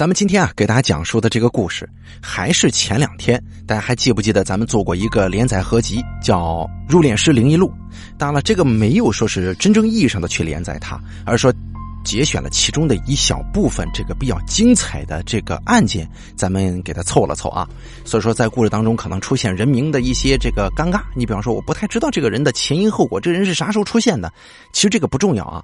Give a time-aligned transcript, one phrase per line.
[0.00, 1.86] 咱们今天啊，给大家讲述的这个故事，
[2.22, 7.66] 还是前两天，大家还记不记得咱们做过一个连载合集，叫《入殓师灵异录》？
[8.16, 11.52] 当然了，这个没有说是真正意义上的去连载它，而说
[12.02, 17.68] 节选了其中的一小部分这个比较精彩的这个案件，咱们给它凑了凑啊。
[18.02, 21.02] 所以说，在故事当中可能出现人名的一些这个尴尬。
[21.14, 24.32] 你比方说，我不太知道这个人的前因后果，这人是啥时候出现的？
[24.72, 25.62] 其实这个不重要啊。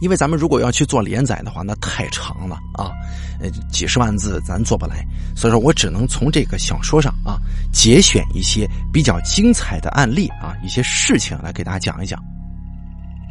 [0.00, 2.92] 因为咱们如果要去做连载的话，那太长了啊，
[3.40, 5.02] 呃，几十万字咱做不来，
[5.34, 7.38] 所以说我只能从这个小说上啊
[7.72, 12.22] 节选一些比较精彩的案例啊，一些事情来给大家讲一讲。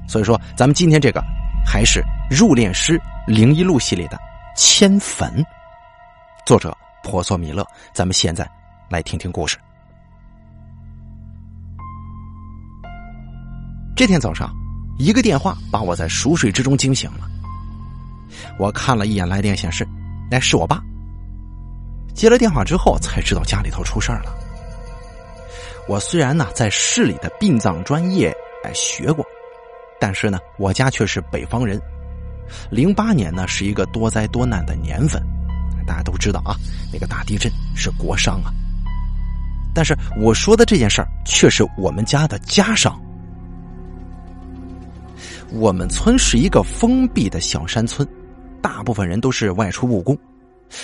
[0.08, 1.24] 所以说，咱们今天这个
[1.66, 4.18] 还是《入殓师灵异录》系列的
[4.56, 5.32] 《迁坟》，
[6.46, 7.66] 作者婆娑米勒。
[7.94, 8.50] 咱们现在
[8.90, 9.58] 来听听故事。
[13.96, 14.65] 这天早上。
[14.98, 17.28] 一个电话把我在熟睡之中惊醒了。
[18.58, 19.88] 我看了一眼来电显示，
[20.32, 20.82] 那是我爸。
[22.14, 24.34] 接了电话之后才知道家里头出事儿了。
[25.88, 29.26] 我虽然呢在市里的殡葬专业哎学过，
[30.00, 31.80] 但是呢我家却是北方人。
[32.72, 35.22] 零八年呢是一个多灾多难的年份，
[35.86, 36.56] 大家都知道啊，
[36.94, 38.54] 那个大地震是国殇啊。
[39.74, 42.98] 但是我说的这件事儿却是我们家的家伤。
[45.52, 48.08] 我们村是一个封闭的小山村，
[48.62, 50.18] 大部分人都是外出务工，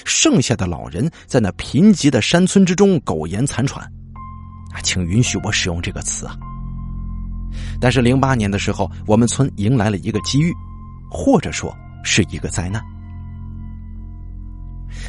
[0.05, 3.83] 剩下的老人在那贫瘠的山村之中苟延残喘。
[4.71, 6.37] 啊，请允许我使用这个词啊。
[7.81, 10.53] 但是零八年的时候，我们村迎来了一个机遇，
[11.09, 12.81] 或者说是一个灾难。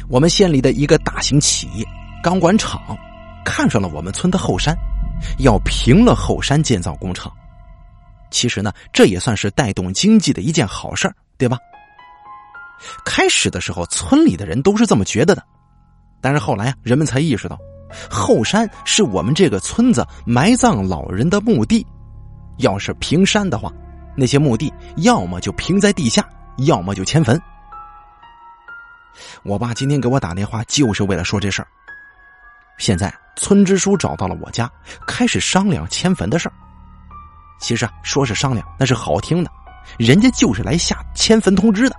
[0.09, 1.85] 我们县里的一个大型企业
[2.21, 2.81] 钢管厂
[3.45, 4.75] 看上了我们村的后山，
[5.39, 7.31] 要平了后山建造工厂。
[8.33, 11.57] 其实呢，这也算是带动经济的一件好事对吧？
[13.05, 15.43] 开始的时候，村里的人都是这么觉得的，
[16.19, 17.57] 但是后来啊，人们才意识到，
[18.09, 21.85] 后山是我们这个村子埋葬老人的墓地，
[22.57, 23.71] 要是平山的话，
[24.17, 26.27] 那些墓地要么就平在地下，
[26.65, 27.39] 要么就迁坟。
[29.43, 31.67] 我爸今天给我打电话，就是为了说这事儿。
[32.79, 34.69] 现在村支书找到了我家，
[35.07, 36.53] 开始商量迁坟的事儿。
[37.63, 39.49] 其实啊，说是商量，那是好听的，
[39.97, 41.95] 人家就是来下迁坟通知的。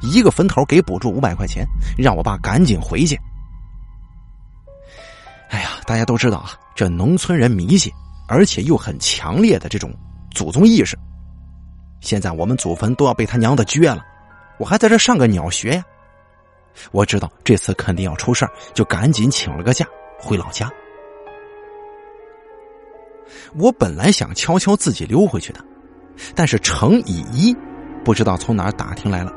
[0.00, 1.66] 一个坟头给补助五百块钱，
[1.98, 3.18] 让我爸赶紧回去。
[5.50, 7.92] 哎呀，大家都知道啊，这农村人迷信，
[8.28, 9.92] 而且又很强烈的这种
[10.30, 10.96] 祖宗意识。
[12.00, 14.04] 现在我们祖坟都要被他娘的撅了，
[14.58, 15.84] 我还在这上个鸟学呀。
[16.92, 19.84] 我知道这次肯定要出事就赶紧请了个假
[20.16, 20.70] 回老家。
[23.56, 25.64] 我本来想悄悄自己溜回去的，
[26.34, 27.56] 但是程以一
[28.04, 29.32] 不知道从哪儿打听来了，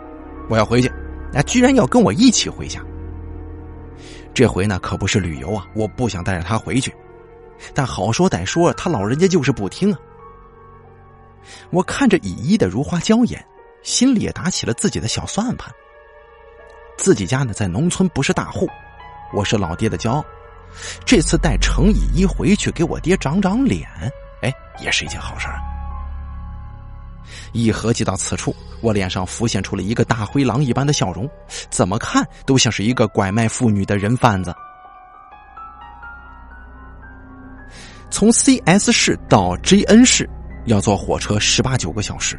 [0.50, 0.91] 我要回去，
[1.34, 2.81] 哎，居然要跟我一起回家。
[4.34, 6.94] 这回呢可不是旅游啊，我不想带着他回去，
[7.74, 10.00] 但好说歹说，他老人家就是不听啊。
[11.69, 13.44] 我看着以一的如花娇颜，
[13.84, 15.69] 心里也打起了自己的小算盘。
[16.97, 18.68] 自己家呢在农村不是大户，
[19.34, 20.24] 我是老爹的骄傲。
[21.05, 23.87] 这次带程以一回去给我爹长长脸，
[24.41, 25.59] 哎，也是一件好事儿。
[27.53, 31.29] 一合计到此处，我脸上浮现出了一个大灰狼一般的笑容，
[31.69, 34.53] 怎么看都像是一个拐卖妇女的人贩子。
[38.09, 40.29] 从 C.S 市到 J.N 市
[40.65, 42.38] 要坐火车十八九个小时，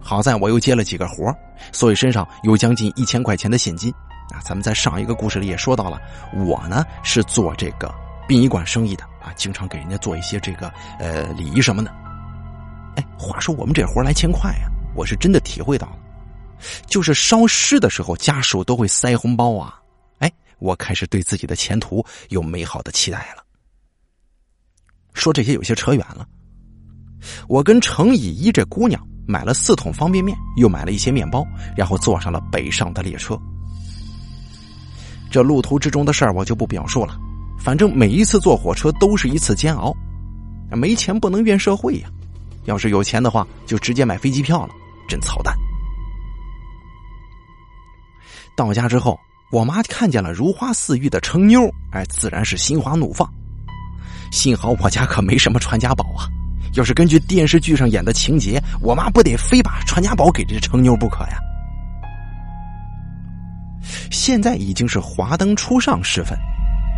[0.00, 1.34] 好在我又接了几个活
[1.72, 3.92] 所以身上有将近一千块钱的现金。
[4.30, 6.00] 啊，咱们在上一个故事里也说到了，
[6.34, 7.92] 我呢是做这个
[8.26, 10.68] 殡仪馆生意的啊，经常给人家做一些这个
[10.98, 11.90] 呃礼仪什么的。
[12.96, 15.98] 哎，话说我们这活来钱快呀，我是真的体会到了，
[16.86, 19.80] 就是烧尸的时候家属都会塞红包啊。
[20.18, 23.42] 哎，我开始对自己的前途有美好的期待了。
[25.14, 26.26] 说这些有些扯远了，
[27.48, 31.46] 我跟程以一这姑娘买了四桶方便面，又买了一些面包，
[31.76, 33.40] 然后坐上了北上的列车。
[35.30, 37.18] 这路途之中的事儿我就不表述了，
[37.58, 39.94] 反正每一次坐火车都是一次煎熬，
[40.70, 42.08] 没钱不能怨社会呀，
[42.64, 44.74] 要是有钱的话就直接买飞机票了，
[45.08, 45.54] 真操蛋。
[48.56, 49.18] 到家之后，
[49.52, 53.28] 我妈看见了如花似玉的程妞，哎，自然是心花怒放。
[54.32, 56.28] 幸好我家可没什么传家宝啊，
[56.74, 61.38] 要是根据电视剧上演的情节，我妈不得非把传家宝给这程妞不可呀。
[64.10, 66.36] 现在已经是华灯初上时分，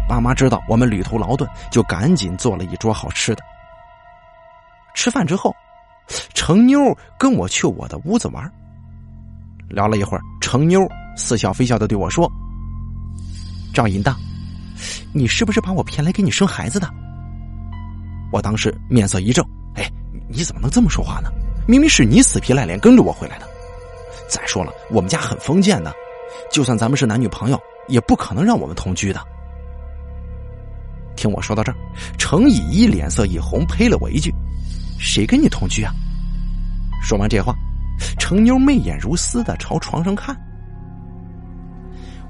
[0.08, 3.42] 爸妈知道我们旅途劳顿，就赶紧做了一桌好吃的。
[4.94, 5.54] 吃饭之后，
[6.34, 8.50] 程妞跟我去我的屋子玩。
[9.68, 10.80] 聊了一会儿，程妞
[11.16, 12.30] 似笑非笑的对我说
[13.72, 14.16] ：“赵银当，
[15.14, 16.88] 你是不是把我骗来给你生孩子的？”
[18.32, 19.44] 我当时面色一正，
[19.76, 19.88] 哎，
[20.28, 21.30] 你怎么能这么说话呢？
[21.68, 23.48] 明明是你死皮赖脸跟着我回来的。
[24.28, 25.94] 再说了，我们家很封建的，
[26.50, 29.20] 就算咱们是男女朋友，也不可能让我们同居的。
[31.16, 31.76] 听我说到这儿，
[32.18, 34.32] 程以一脸色一红，呸了我一句
[34.98, 35.92] ：“谁跟你同居啊？”
[37.02, 37.54] 说完这话，
[38.18, 40.34] 程妞媚眼如丝的朝床上看。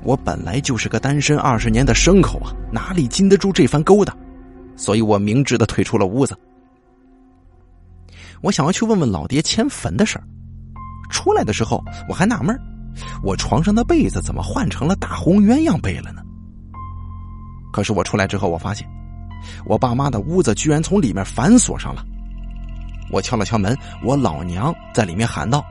[0.02, 4.16] 我本来就是个单身二十年的牲口啊，哪里经得住这番勾搭？
[4.76, 6.36] 所以我明智的退出了屋子。
[8.40, 10.24] 我想要去问问老爹迁坟的事儿。
[11.10, 12.60] 出来的时候我还纳闷儿
[13.22, 16.22] 我床上的被子怎么换成了大红鸳鸯被了呢？
[17.72, 18.88] 可是我出来之后，我发现
[19.64, 22.04] 我爸妈的屋子居然从里面反锁上了。
[23.12, 25.64] 我敲了敲门，我老娘在里面喊道：“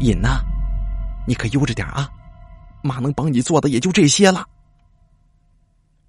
[0.00, 0.40] 尹呐，
[1.26, 2.08] 你可悠着点啊，
[2.82, 4.44] 妈能帮你做的也就这些了。”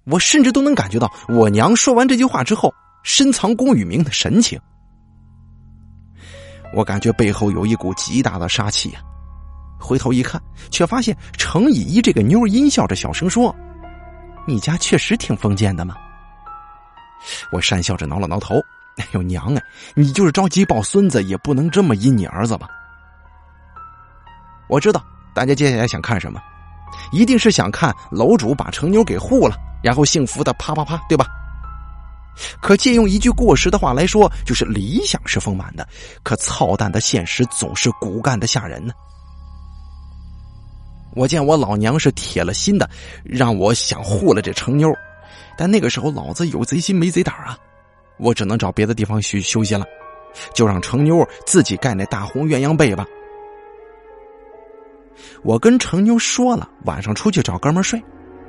[0.04, 2.72] 我甚至都能感觉到我娘说完这句话之后
[3.02, 4.58] 深藏功与名的神情。
[6.74, 9.00] 我感觉背后有一股极大的杀气呀，
[9.78, 10.40] 回头一看，
[10.70, 13.54] 却发现程以一这个妞阴笑着小声说
[14.46, 15.94] ：“你家确实挺封建的嘛。”
[17.52, 18.54] 我讪笑着挠了挠头
[18.98, 19.62] ：“哎呦娘哎，
[19.94, 22.68] 你就是着急抱孙子，也不能这么阴你儿子吧？”
[24.68, 26.40] 我知道大家接下来想看什么，
[27.12, 29.56] 一定是想看楼主把程妞给护了。
[29.82, 31.26] 然后幸福的啪啪啪，对吧？
[32.60, 35.86] 可借用一句过时的话来说，就是理想是丰满的，
[36.22, 38.92] 可操蛋的现实总是骨干的吓人呢。
[41.16, 42.88] 我见我老娘是铁了心的，
[43.24, 44.92] 让我想护了这程妞，
[45.56, 47.58] 但那个时候老子有贼心没贼胆啊，
[48.18, 49.86] 我只能找别的地方去休息了，
[50.54, 53.06] 就让程妞自己盖那大红鸳鸯被吧。
[55.42, 58.00] 我跟程妞说了，晚上出去找哥们睡。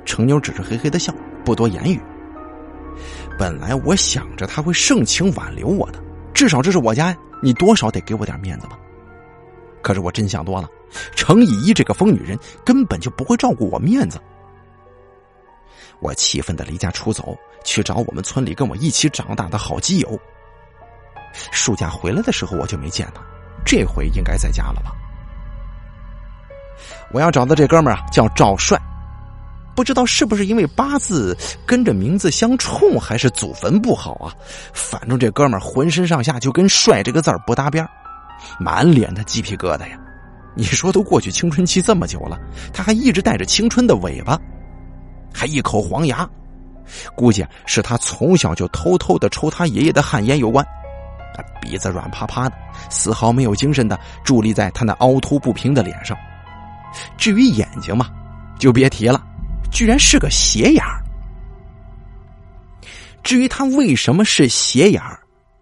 [0.04, 1.98] 程妞只是嘿嘿的笑，不多言语。
[3.38, 5.98] 本来我想着他会盛情挽留我的，
[6.34, 8.78] 至少这是我家呀，你多少得给我点面子吧。
[9.80, 10.68] 可是我真想多了，
[11.14, 14.20] 程以一这个疯女人根本就不会照顾我面子。
[16.00, 20.18] 我气愤的离家出走，去找我们村里跟我一起长大的好基友。
[21.50, 23.20] 暑假回来的时候我就没见他，
[23.64, 24.92] 这回应该在家了吧？
[27.12, 28.80] 我要找的这哥们儿啊，叫赵帅。
[29.74, 34.34] 不知道是不是因为八字跟着名字相冲，还是祖坟不好啊？
[34.72, 37.86] 反正这哥们浑身上下就跟“帅”这个字儿不搭边
[38.58, 39.98] 满脸的鸡皮疙瘩呀！
[40.58, 42.36] 你说都过去青春期这么久了，
[42.72, 44.36] 他还一直带着青春的尾巴，
[45.32, 46.28] 还一口黄牙，
[47.14, 50.66] 估计是他从小就偷偷的抽他爷爷的旱烟有关。
[51.60, 52.56] 鼻子软趴趴的，
[52.90, 56.18] 丝毫没有精神的伫立在他那凹凸不平的脸上。
[57.16, 58.10] 至于眼睛嘛，
[58.58, 59.24] 就别提了。
[59.70, 61.00] 居然是个斜眼儿。
[63.22, 65.20] 至于他为什么是斜眼儿，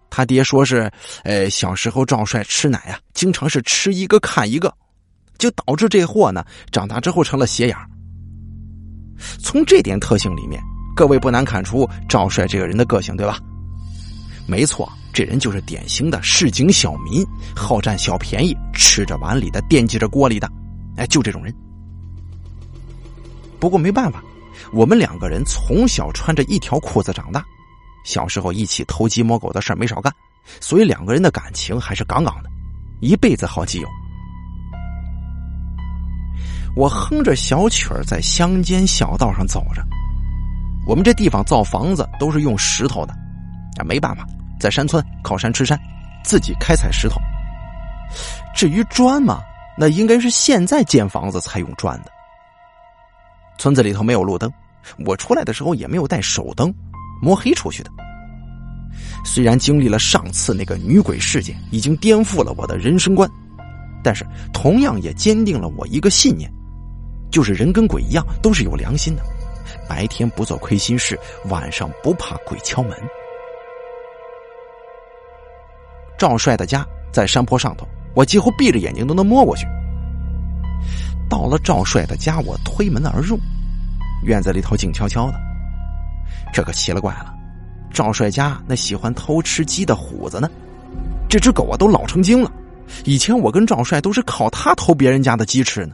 [0.09, 0.91] 他爹说是，
[1.23, 4.73] 呃，小时候赵帅吃奶啊，经常是吃一个看一个，
[5.37, 7.77] 就导致这货呢长大之后成了斜眼。
[9.39, 10.61] 从这点特性里面，
[10.95, 13.39] 各位不难看出赵帅这个人的个性，对吧？
[14.45, 17.25] 没错，这人就是典型的市井小民，
[17.55, 20.49] 好占小便宜，吃着碗里的惦记着锅里的，
[20.97, 21.53] 哎，就这种人。
[23.59, 24.23] 不过没办法，
[24.71, 27.43] 我们两个人从小穿着一条裤子长大，
[28.05, 30.13] 小时候一起偷鸡摸狗的事没少干，
[30.61, 32.49] 所以两个人的感情还是杠杠的，
[33.01, 33.87] 一辈子好基友。
[36.77, 39.83] 我哼着小曲儿在乡间小道上走着，
[40.85, 43.13] 我们这地方造房子都是用石头的，
[43.77, 44.23] 啊，没办法，
[44.59, 45.75] 在山村靠山吃山，
[46.23, 47.19] 自己开采石头。
[48.53, 49.41] 至于砖嘛，
[49.75, 52.11] 那应该是现在建房子才用砖的。
[53.57, 54.47] 村子里头没有路灯，
[55.03, 56.71] 我出来的时候也没有带手灯，
[57.19, 57.89] 摸黑出去的。
[59.25, 63.27] 虽然经历了上次那个女鬼事件，已经颠覆了我的人生观，
[64.03, 66.47] 但是同样也坚定了我一个信念，
[67.29, 69.21] 就是人跟鬼一样都是有良心的，
[69.87, 71.19] 白天不做亏心事，
[71.49, 72.91] 晚上不怕鬼敲门。
[76.17, 79.67] 赵帅的家在山坡上头，我几乎闭着眼睛都能摸过去。
[81.29, 83.37] 到了赵帅的家，我推门而入，
[84.23, 85.33] 院子里头静悄悄的。
[86.53, 87.33] 这可奇了怪了，
[87.91, 90.49] 赵帅家那喜欢偷吃鸡的虎子呢？
[91.29, 92.49] 这只狗啊，都老成精了。
[93.03, 95.93] 以前我跟赵帅都是靠他偷别人家的鸡吃呢。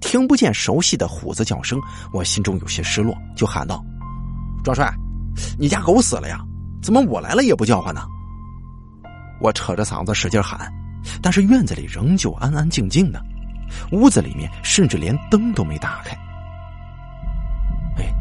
[0.00, 1.80] 听不见熟悉的虎子叫声，
[2.12, 3.84] 我心中有些失落，就喊道
[4.64, 4.92] ：“赵帅，
[5.58, 6.40] 你家狗死了呀？
[6.82, 8.02] 怎么我来了也不叫唤呢？”
[9.40, 10.72] 我扯着嗓子使劲喊。
[11.22, 13.24] 但是院子里仍旧安安静静的，
[13.92, 16.14] 屋子里面甚至连灯都没打开。
[17.96, 18.12] 哎，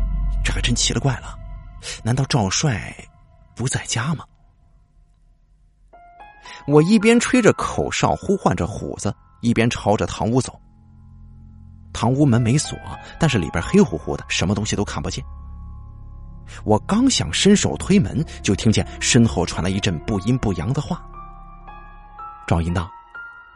[0.43, 1.38] 这还真奇了怪了，
[2.03, 2.93] 难道赵帅
[3.55, 4.24] 不在家吗？
[6.67, 10.57] 我一边吹着口哨呼唤着虎子，一边朝着堂屋走。
[11.98, 12.77] 堂屋门没锁，
[13.20, 15.25] 但是里边黑乎乎的，什么东西都看不见。
[16.63, 21.01] 我刚想伸手推门，就听见身后传来一阵不阴不阳的话
[22.46, 22.88] ：“赵银当，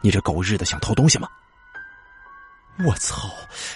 [0.02, 1.28] 你这狗日的想偷东西吗？”
[2.84, 3.30] 我操！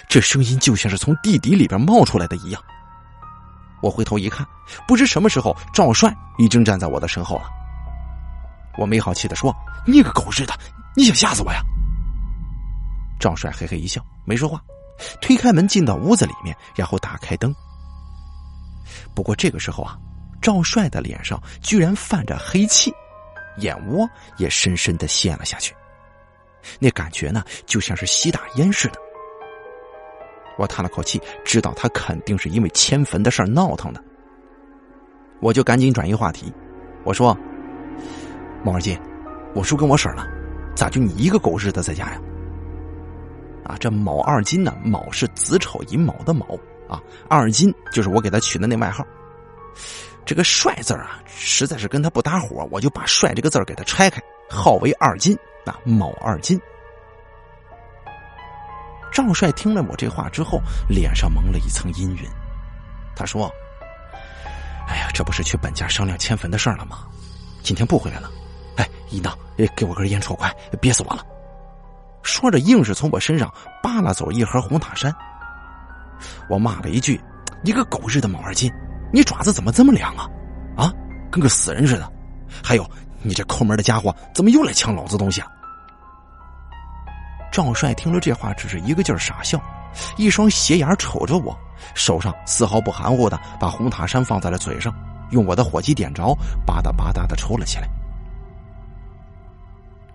[0.09, 2.61] 这声音就像是从地底里边冒出来的一样。
[3.81, 4.45] 我回头一看，
[4.85, 7.43] 不知什么时候赵帅已经站在我的身后了。
[8.77, 9.55] 我没好气的说
[9.87, 10.53] ：“你个狗日的，
[10.93, 11.61] 你想吓死我呀？”
[13.19, 14.61] 赵帅嘿嘿一笑，没说话，
[15.21, 17.53] 推开门进到屋子里面，然后打开灯。
[19.13, 19.97] 不过这个时候啊，
[20.41, 22.93] 赵帅的脸上居然泛着黑气，
[23.57, 24.07] 眼窝
[24.37, 25.75] 也深深的陷了下去，
[26.79, 28.99] 那感觉呢，就像是吸大烟似的。
[30.57, 34.03] 我叹了口气，知道他肯定是因为迁坟的事闹腾的，
[35.39, 36.53] 我就赶紧转移话题，
[37.03, 37.37] 我说
[38.63, 38.99] ：“毛二金，
[39.53, 40.25] 我叔跟我婶呢，
[40.75, 42.21] 咋就你一个狗日的在家呀？”
[43.67, 46.45] 啊，这卯二金呢，卯是子丑寅卯的卯。
[46.87, 49.05] 啊，二金就是我给他取的那外号。
[50.25, 55.37] 这个帅字啊，实在是跟他不搭伙，我就把帅这个字给他拆开，号为二金。
[55.65, 56.59] 啊，卯二金。
[59.11, 62.23] 赵帅听了我这话之后，脸上蒙了一层阴云。
[63.15, 63.51] 他说
[64.87, 66.99] ：“哎呀，这不是去本家商量迁坟的事儿了吗？
[67.63, 68.31] 今天不回来了。
[68.77, 69.37] 哎，一闹，
[69.75, 71.25] 给我根烟抽，快，憋死我了。”
[72.27, 75.15] 说着，硬是从我身上扒拉走一盒红塔山。
[76.49, 77.19] 我骂了一句
[77.63, 78.69] ：“你个狗日的毛二金，
[79.13, 80.29] 你爪子怎么这么凉啊？
[80.75, 80.93] 啊，
[81.31, 82.11] 跟个死人似的！
[82.61, 82.85] 还有，
[83.21, 85.47] 你这抠门的家伙，怎么又来抢老子东西啊？”
[87.49, 89.59] 赵帅听了这话，只是一个劲儿傻笑，
[90.17, 91.57] 一双斜眼瞅着我，
[91.95, 94.93] 手上丝毫不含糊的把红塔山放在了嘴上，
[95.31, 97.87] 用我的火机点着，吧嗒吧嗒的抽了起来。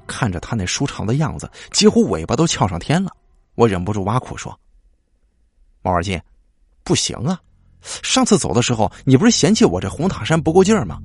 [0.07, 3.11] 看着他那舒畅的样子，几乎尾巴都翘上天了，
[3.55, 4.59] 我忍不住挖苦说。
[5.83, 6.21] 毛二金，
[6.85, 7.39] 不行啊！
[7.81, 10.99] 上次走的时候，你不是嫌弃我这红塔山不够劲儿吗？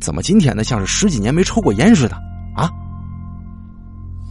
[0.00, 2.14] 怎么今天呢，像是十几年没抽过烟似的
[2.56, 2.70] 啊？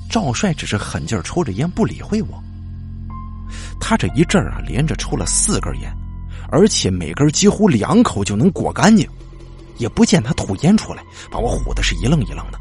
[0.09, 2.43] 赵帅只是狠劲儿抽着烟，不理会我。
[3.79, 5.93] 他这一阵儿啊，连着抽了四根烟，
[6.49, 9.07] 而且每根几乎两口就能裹干净，
[9.77, 12.59] 也不见他吐烟出来，把我唬的是一愣一愣的。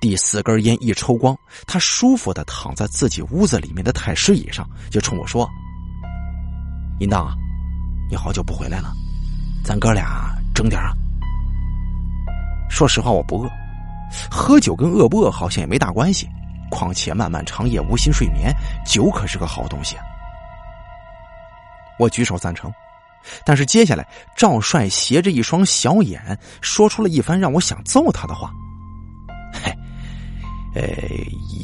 [0.00, 1.36] 第四根烟一抽光，
[1.66, 5.48] 他舒服的躺在自己屋子里面的太师椅上，就冲我说
[7.00, 7.34] ：“银当啊，
[8.10, 8.92] 你好久不回来了，
[9.64, 10.92] 咱哥俩整点啊。”
[12.68, 13.50] 说实话，我不饿，
[14.30, 16.28] 喝酒跟饿不饿好像也没大关系。
[16.68, 18.52] 况且漫漫长夜无心睡眠，
[18.84, 19.96] 酒可是个好东西。
[21.98, 22.70] 我举手赞成，
[23.44, 28.52] 但是接下来赵帅斜着一双小眼，说出了一番让我想揍他的话。
[30.76, 30.82] 呃，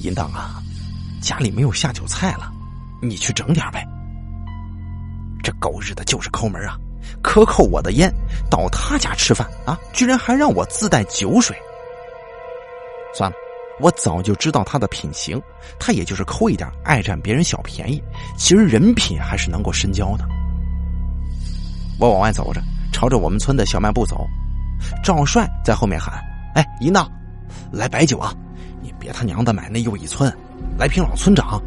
[0.02, 0.62] 银当啊，
[1.20, 2.50] 家里没有下酒菜了，
[3.02, 3.86] 你去整点呗。
[5.42, 6.78] 这狗日的就是抠门啊，
[7.22, 8.10] 克扣我的烟，
[8.48, 11.54] 到他家吃饭啊，居然还让我自带酒水。
[13.14, 13.36] 算了，
[13.80, 15.38] 我早就知道他的品行，
[15.78, 18.02] 他也就是抠一点，爱占别人小便宜，
[18.38, 20.26] 其实人品还是能够深交的。
[22.00, 24.26] 我往外走着，朝着我们村的小卖部走，
[25.04, 26.14] 赵帅在后面喊
[26.56, 27.06] ：“哎，银当，
[27.70, 28.34] 来白酒啊！”
[29.02, 30.32] 别他娘的买那又一村，
[30.78, 31.60] 来瓶老村长。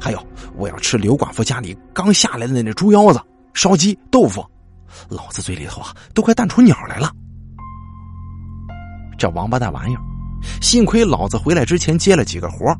[0.00, 3.20] 还有，我要吃刘寡妇家里刚下来的那猪腰子、
[3.52, 4.42] 烧鸡、豆腐，
[5.10, 7.12] 老子嘴里头啊都快淡出鸟来了。
[9.18, 10.00] 这王八蛋玩意儿，
[10.62, 12.74] 幸亏老子回来之前接了几个活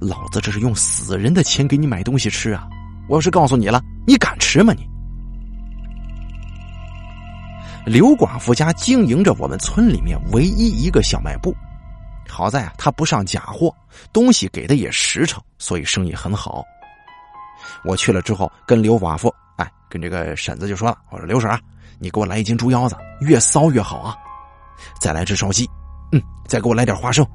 [0.00, 2.66] 老子这是用死人的钱给你买东西吃啊！
[3.08, 4.74] 我要是告诉你了，你敢吃吗？
[4.74, 4.84] 你？
[7.86, 11.54] 刘寡妇家经营着我们村里面唯一一个小卖部。
[12.28, 13.74] 好在啊，他不上假货，
[14.12, 16.64] 东西给的也实诚，所以生意很好。
[17.84, 21.60] 我去了之后，跟刘寡妇，哎，跟这个婶子就说了：“我说刘婶啊，
[21.98, 24.16] 你给我来一斤猪腰子，越骚越好啊！
[25.00, 25.68] 再来只烧鸡，
[26.12, 27.26] 嗯，再给我来点花生，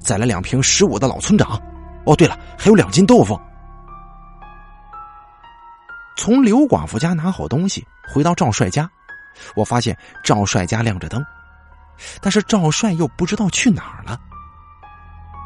[0.00, 1.60] 再来两瓶十五的老村长。
[2.04, 3.40] 哦，对了，还有两斤豆腐。”
[6.16, 8.90] 从刘寡妇家拿好东西，回到赵帅家，
[9.54, 11.24] 我发现赵帅家亮着灯，
[12.20, 14.20] 但是赵帅又不知道去哪儿了。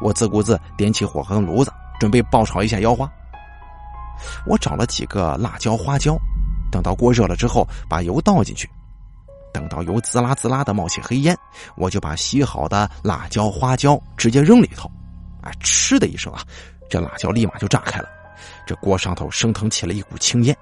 [0.01, 3.09] 我自顾自点起火和炉子，准备爆炒一下腰花。
[4.45, 6.17] 我找了几个辣椒、花椒，
[6.71, 8.69] 等到锅热了之后，把油倒进去。
[9.53, 11.37] 等到油滋啦滋啦的冒起黑烟，
[11.77, 14.89] 我就把洗好的辣椒、花椒直接扔里头。
[15.41, 16.41] 啊，嗤的一声啊，
[16.89, 18.09] 这辣椒立马就炸开了，
[18.65, 20.57] 这锅上头升腾起了一股青烟，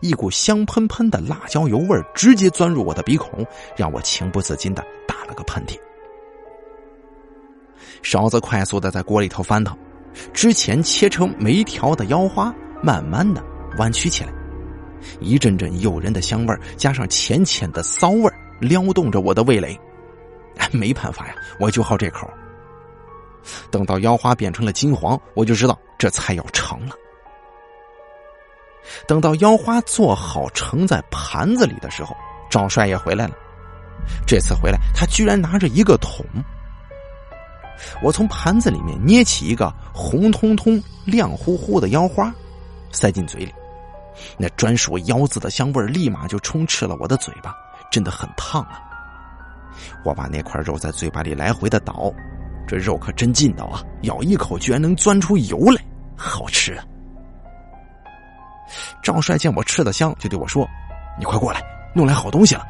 [0.00, 3.44] 一股香喷喷的辣椒油味直接钻入我的鼻孔，
[3.76, 5.76] 让我情不自禁的打了个喷嚏。
[8.02, 9.76] 勺子快速的在锅里头翻腾，
[10.32, 13.42] 之前切成 mấy 条的腰花慢慢的
[13.78, 14.32] 弯曲起来，
[15.20, 19.78] 一阵阵诱人的香味加上浅浅的骚味撩动着我的味蕾。
[20.72, 22.28] 没办法呀，我就好这口。
[23.70, 26.94] 等到腰花变成了金黄，我就知道这菜要成了。
[29.06, 32.16] 等到腰花做好盛在盘子里的时候，
[32.48, 33.34] 赵帅也回来了。
[34.26, 36.24] 这次回来，他居然拿着一个桶。
[38.02, 42.32] 我从盘子里面捏起一个红彤彤、亮乎乎的腰花，
[42.90, 43.54] 塞进嘴里，
[44.38, 47.54] 那专属腰子的香味立马就充斥了我的嘴巴，
[47.90, 48.82] 真的很烫啊！
[50.04, 52.12] 我把那块肉在嘴巴里来回的倒，
[52.66, 53.82] 这肉可真劲道啊！
[54.02, 55.82] 咬一口居然能钻出油来，
[56.16, 56.84] 好吃啊！
[59.02, 60.66] 赵帅见我吃的香，就对我说
[61.18, 61.62] ：“你快过来，
[61.94, 62.66] 弄来好东西了。”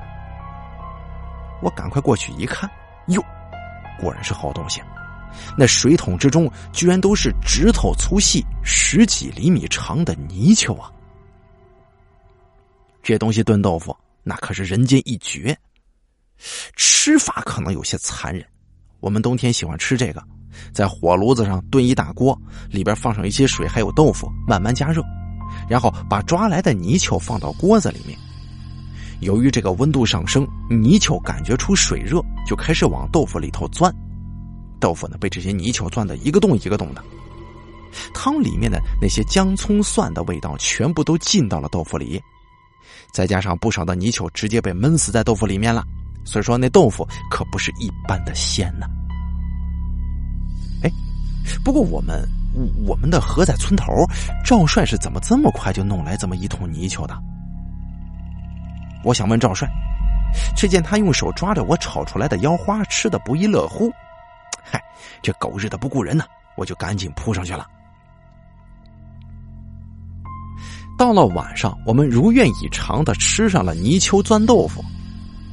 [1.63, 2.69] 我赶快过去一看，
[3.07, 3.23] 哟，
[3.99, 4.83] 果然是好东西。
[5.57, 10.91] 那水桶之中居然都是指头粗细、十几厘米长的泥鳅啊！
[13.03, 15.57] 这东西炖豆腐那可是人间一绝。
[16.75, 18.45] 吃法可能有些残忍，
[19.01, 20.23] 我们冬天喜欢吃这个，
[20.73, 22.39] 在火炉子上炖一大锅，
[22.69, 25.03] 里边放上一些水，还有豆腐，慢慢加热，
[25.69, 28.19] 然后把抓来的泥鳅放到锅子里面。
[29.21, 33.91] 由于这个温度上升，泥鳅感觉出水热，就开始往豆腐里头钻。
[34.87, 37.03] 豆腐呢，被这些泥鳅钻的一个洞一个洞的，
[38.15, 42.23] 汤里面的那些姜葱蒜的味道全部都进到了豆腐里，
[43.11, 45.83] 再加上不少的泥鳅直接被闷死在豆腐里面了。
[46.25, 48.87] 所以说，那豆腐可不是一般的鲜呢。
[50.85, 50.91] 哎，
[51.65, 52.25] 不过我们
[52.87, 53.93] 我们的河在村头，
[54.45, 57.19] 赵帅是怎么这么快就弄来这么一桶泥鳅的？
[59.03, 59.69] 我想问赵帅，
[60.57, 63.91] 只见他用手抓着我炒出来的腰花，吃的不亦乐乎。
[64.71, 64.83] 嗨，
[65.23, 66.25] 这狗日的不顾人呢！
[66.57, 67.67] 我就赶紧扑上去了。
[70.99, 74.83] 到了晚上，我们如愿以偿的吃上了泥鳅钻豆腐。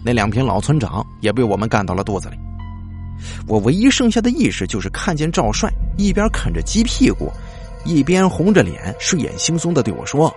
[0.06, 2.38] 那两瓶老村长也被我们干到了肚子里。
[3.48, 7.32] 我唯一剩下的意识就是看见赵帅一边啃着鸡屁股，
[7.86, 10.34] 一边红着脸、睡眼惺忪的对我说：“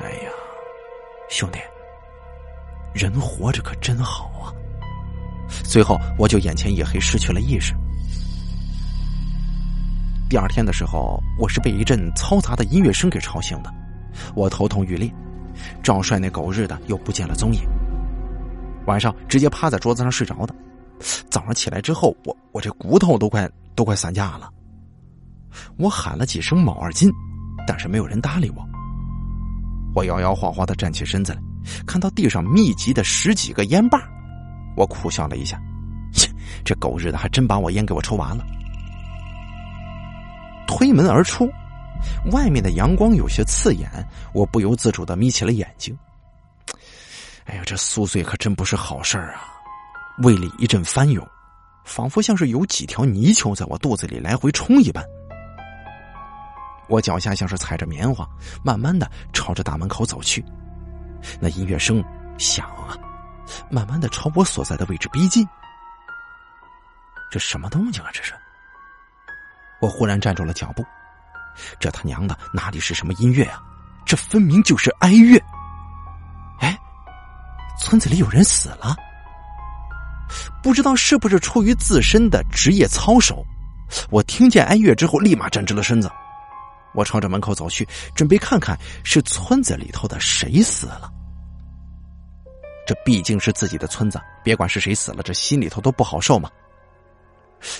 [0.00, 0.30] 哎呀，
[1.28, 1.58] 兄弟，
[2.94, 4.54] 人活着可真好啊！”
[5.48, 7.74] 随后我就眼前一黑，失去了意识。
[10.28, 13.72] 第二天的时候，我是被一阵嘈杂的音乐声给吵醒的，
[14.34, 15.10] 我头痛欲裂。
[15.82, 17.60] 赵帅那狗日的又不见了踪影。
[18.86, 20.54] 晚上直接趴在桌子上睡着的，
[21.30, 24.50] 早上起来之后，我我这骨头都快都快散架了。
[25.76, 27.10] 我喊了几声“卯二金”，
[27.66, 28.64] 但是没有人搭理我。
[29.94, 31.40] 我摇摇晃晃的站起身子来，
[31.86, 33.98] 看到地上密集的十几个烟把，
[34.78, 35.60] 我苦笑了一下，
[36.12, 36.30] 切，
[36.64, 38.46] 这狗日的还真把我烟给我抽完了。
[40.68, 41.50] 推门而出，
[42.30, 43.90] 外面的阳光有些刺眼，
[44.32, 45.98] 我不由自主的眯起了眼睛。
[47.46, 49.50] 哎呀，这宿醉可真不是好事儿啊！
[50.18, 51.26] 胃里一阵翻涌，
[51.84, 55.04] 仿佛像是有几条泥鳅在我肚子里来回冲一般。
[56.88, 58.24] 我脚下像是踩着棉花，
[58.62, 60.44] 慢慢的朝着大门口走去。
[61.40, 62.04] 那音乐声
[62.38, 62.94] 响啊，
[63.70, 65.46] 慢慢的朝我所在的位置逼近。
[67.30, 68.10] 这什么动静啊？
[68.12, 68.34] 这是！
[69.80, 70.84] 我忽然站住了脚步。
[71.78, 73.62] 这他娘的哪里是什么音乐啊？
[74.06, 75.38] 这分明就是哀乐！
[76.60, 76.78] 哎
[77.78, 78.96] 村子里有人死了，
[80.62, 83.44] 不知道是不是出于自身的职业操守。
[84.10, 86.10] 我听见哀乐之后，立马站直了身子。
[86.94, 91.12] 我朝着门口走去，准备看看是村子里头的谁死了。
[92.88, 96.50] 这毕竟是自己的村子，别管是谁死了，这心里头都不好受嘛。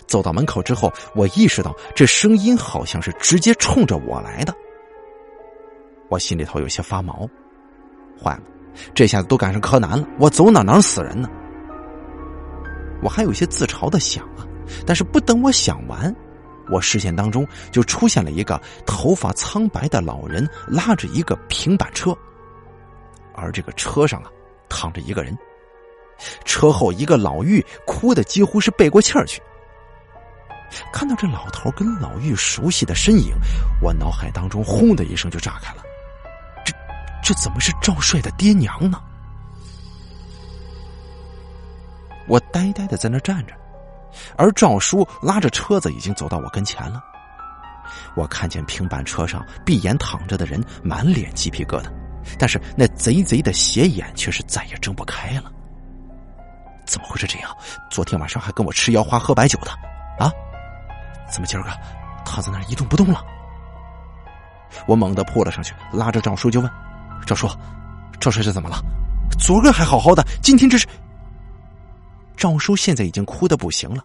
[0.06, 4.54] 走到门口之后，我意识到这声音好像是直接冲着我来的，
[6.10, 7.26] 我心里头有些发毛，
[8.22, 8.42] 坏了。
[8.92, 11.26] 这下子都赶上柯南了，我走哪哪死人呢？
[13.02, 14.46] 我还有些自嘲的想啊，
[14.84, 16.14] 但是不等我想完，
[16.70, 22.14] 我视线当中就出现了一个头发苍白的老人，拉着一个平板车，
[23.34, 24.30] 而这个车上啊
[24.68, 25.36] 躺着一个人，
[26.44, 29.42] 车后一个老妪哭的几乎是背过气儿去。
[30.92, 33.32] 看到这老头跟老妪熟悉的身影，
[33.82, 35.82] 我脑海当中轰的一声就炸开了。
[37.22, 39.00] 这怎么是赵帅的爹娘呢？
[42.26, 43.54] 我呆呆的在那站着，
[44.36, 47.02] 而赵叔拉着车子已经走到我跟前了。
[48.14, 51.90] 我看见平板车上闭眼躺着的人，满脸鸡皮疙瘩，
[52.38, 55.52] 但是那贼贼的斜眼却是再也睁不开了。
[56.84, 57.56] 怎么会是这样？
[57.90, 59.70] 昨天晚上还跟我吃腰花、喝白酒的，
[60.18, 60.32] 啊？
[61.30, 61.70] 怎么今儿个
[62.24, 63.22] 躺在那儿一动不动了？
[64.86, 66.70] 我猛地扑了上去，拉着赵叔就问
[67.26, 67.48] ：“赵叔，
[68.18, 68.82] 赵帅是怎么了？
[69.38, 70.86] 昨个还好好的，今天这是……”
[72.36, 74.04] 赵叔现在已经哭的不行了，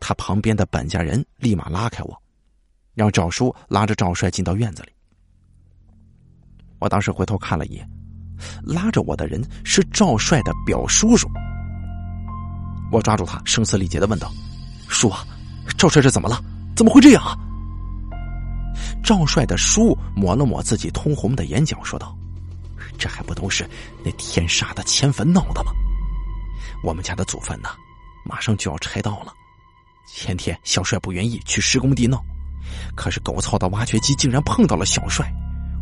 [0.00, 2.22] 他旁边的本家人立马拉开我，
[2.94, 4.92] 让赵叔拉着赵帅进到院子里。
[6.82, 7.88] 我当时回头看了一眼，
[8.64, 11.28] 拉着我的人是赵帅的表叔叔。
[12.90, 14.32] 我抓住他，声嘶力竭的问道
[14.90, 15.24] ：“叔啊，
[15.78, 16.42] 赵帅这怎么了？
[16.74, 17.38] 怎么会这样啊？”
[19.00, 22.18] 赵帅的叔抹了抹自己通红的眼角，说道
[22.98, 23.64] ：“这还不都是
[24.04, 25.70] 那天杀的迁坟闹的吗？”
[26.82, 27.68] 我们家的祖坟呢，
[28.24, 29.32] 马上就要拆到了。
[30.12, 32.20] 前天小帅不愿意去施工地闹，
[32.96, 35.32] 可是狗操的挖掘机竟然碰到了小帅，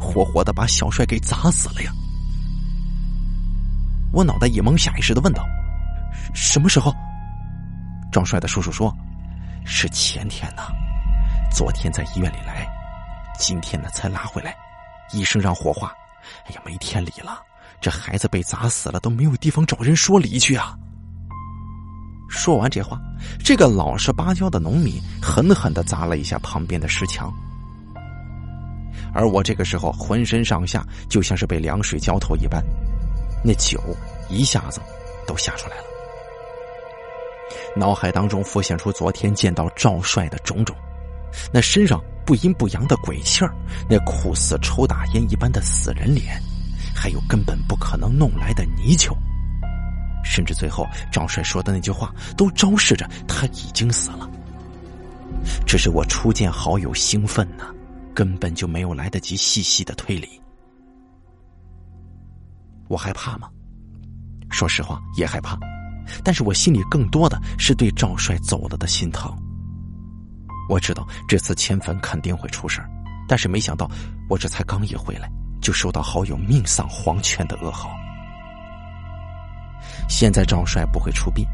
[0.01, 1.93] 活活的把小帅给砸死了呀！
[4.13, 5.47] 我脑袋一懵，下意识的问道
[6.35, 6.93] ：“什么时候？”
[8.11, 8.93] 赵帅的叔叔说
[9.65, 10.63] ：“是前天呢，
[11.53, 12.67] 昨天在医院里来，
[13.39, 14.53] 今天呢才拉回来。
[15.13, 15.93] 医生让火化，
[16.47, 17.39] 哎呀，没天理了！
[17.81, 20.77] 这孩子被砸死了，都没有地方找人说理去啊！”
[22.29, 22.99] 说完这话，
[23.45, 27.33] 这个老实巴交的农民狠狠的砸了一下旁边的石墙，
[29.12, 32.62] 而我这个时候浑身上下就像是被凉水浇透一般，
[33.44, 33.81] 那酒
[34.29, 34.81] 一下子
[35.27, 35.85] 都吓出来了，
[37.77, 40.75] 脑海当中浮现出昨天见到赵帅的种种，
[41.53, 43.55] 那身上不阴不阳的鬼气儿，
[43.88, 46.40] 那酷似抽大烟一般的死人脸，
[46.94, 49.16] 还有根本不可能弄来的泥鳅。
[50.23, 54.29] 甚至最后，赵帅说的那句话都昭示着他已经死了。
[55.66, 57.64] 只是我初见好友兴奋呢，
[58.14, 60.40] 根本就没有来得及细细的推理。
[62.88, 63.49] 我害怕吗？
[64.51, 65.59] 说实话，也害怕。
[66.25, 69.33] 但是我心里更多的是对赵帅走了的心疼。
[70.68, 72.81] 我知道这次迁坟肯定会出事
[73.29, 73.88] 但是没想到
[74.29, 77.90] 我这才刚一回来，就收到好友命丧黄泉的噩耗。
[80.09, 81.46] 现在赵帅不会出殡，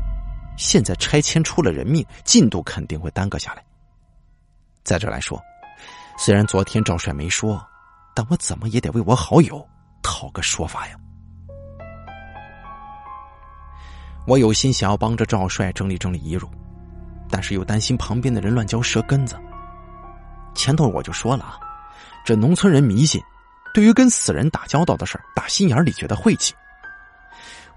[0.57, 3.63] 现在拆迁出了人命，进度肯定会耽搁下来。
[4.85, 5.39] 再这来说，
[6.19, 7.65] 虽然昨天赵帅没说，
[8.15, 9.67] 但我怎么也得为我好友
[10.03, 10.97] 讨个说法呀。
[14.27, 16.49] 我有心想要帮着赵帅整理整理遗嘱，
[17.31, 19.37] 但是又担心旁边的人乱嚼舌根子。
[20.55, 21.61] 前头我就说了啊，
[22.25, 23.23] 这农村人迷信，
[23.75, 26.55] 对于跟死人打交道的事儿，打心眼里觉得晦气。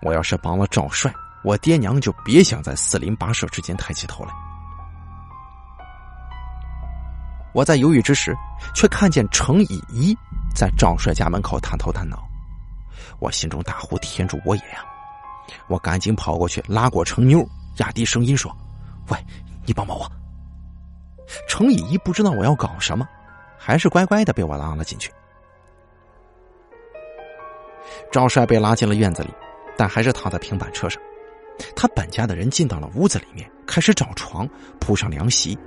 [0.02, 4.32] 我要是帮了赵帅，我爹娘就别想在四邻八舍之间抬起头来。
[7.54, 8.36] 我在犹豫之时，
[8.76, 10.18] 却看见程以一
[10.56, 12.28] 在赵帅家门口探头探脑，
[13.20, 14.86] 我心中大呼天助我也呀！
[15.68, 18.56] 我赶紧跑过去拉过程妞，压低声音说
[19.10, 19.18] ：“喂，
[19.66, 20.10] 你帮帮我！”
[21.48, 23.08] 程以一不知道我要搞什么，
[23.58, 25.12] 还是乖乖的被我拉了进去。
[28.12, 29.30] 赵帅被拉进了院子里。
[29.78, 31.02] 但还是躺在平板车上，
[31.74, 34.46] 他本家的人进到了屋子里面，开始找床
[34.78, 35.58] 铺上凉席，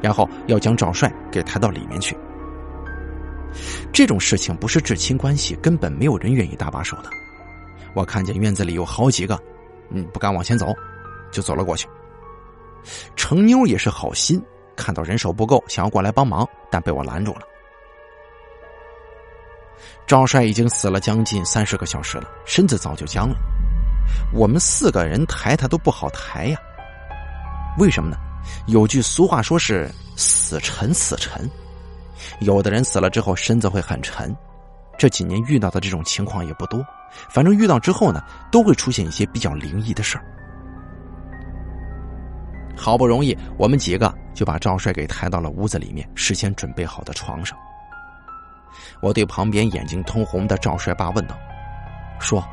[0.00, 2.16] 然后要将赵帅给抬到里面去。
[3.92, 7.10] 这种事情不是至亲关系，根本没有人愿意搭把手的。
[7.94, 9.38] 我看见院子里有好几个，
[9.90, 10.74] 嗯，不敢往前走，
[11.32, 11.88] 就走了过去。
[13.16, 14.40] 程妞也是好心，
[14.76, 17.40] 看到人手不够，想要过来帮忙，但被我拦住了。
[20.06, 23.36] 赵帅已经死了将近三十个小时了，身子早就僵了。
[24.32, 26.58] 我们四个人抬他都不好抬呀。
[27.78, 28.16] 为什么呢？
[28.66, 31.50] 有句俗话说是“死沉死沉”，
[32.40, 34.34] 有的人死了之后身子会很沉。
[34.98, 36.84] 这几年遇到的这种情况也不多，
[37.30, 40.24] 反正遇到之后呢，都会出现一些比较灵异的事儿。
[42.76, 47.56] 好不容易，我们几个就把赵帅给抬到了屋子里面，事先准备好的床上。
[49.00, 51.38] 我对旁边眼睛通红的赵帅爸问道
[52.18, 52.44] ：“说，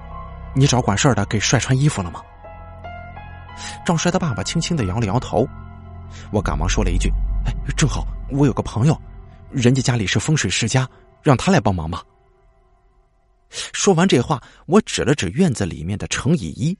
[0.53, 2.21] 你找管事儿的给帅穿衣服了吗？”
[3.85, 5.47] 赵帅的爸爸轻轻的摇了摇头。
[6.31, 7.09] 我赶忙说了一句
[7.45, 8.99] ：“哎，正好我有个朋友，
[9.51, 10.87] 人家家里是风水世家，
[11.21, 12.03] 让他来帮忙吧。”
[13.49, 16.77] 说完这话，我指了指院子里面的程以一。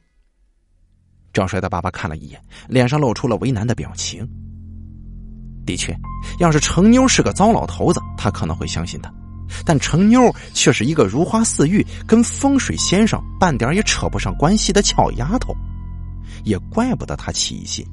[1.32, 4.28] 赵帅的爸爸看了一眼，脸上露出了为难的表情。
[5.66, 5.96] 的确，
[6.40, 9.14] 要是程妞是个糟老头子，他可能会相信他。
[9.64, 15.56] 但程妞却是一个如花似玉、跟风水先生半点也扯不上关系的俏丫头，
[16.44, 17.86] 也怪不得他起疑心。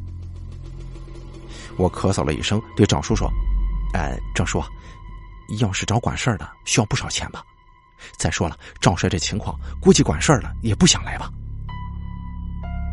[1.76, 3.30] 我咳嗽了一声，对赵叔说
[3.94, 4.62] ：“哎，赵叔，
[5.58, 7.42] 要是找管事儿的，需要不少钱吧？
[8.16, 11.30] 再说了，赵帅这情况，估计管事儿的也不想来吧。”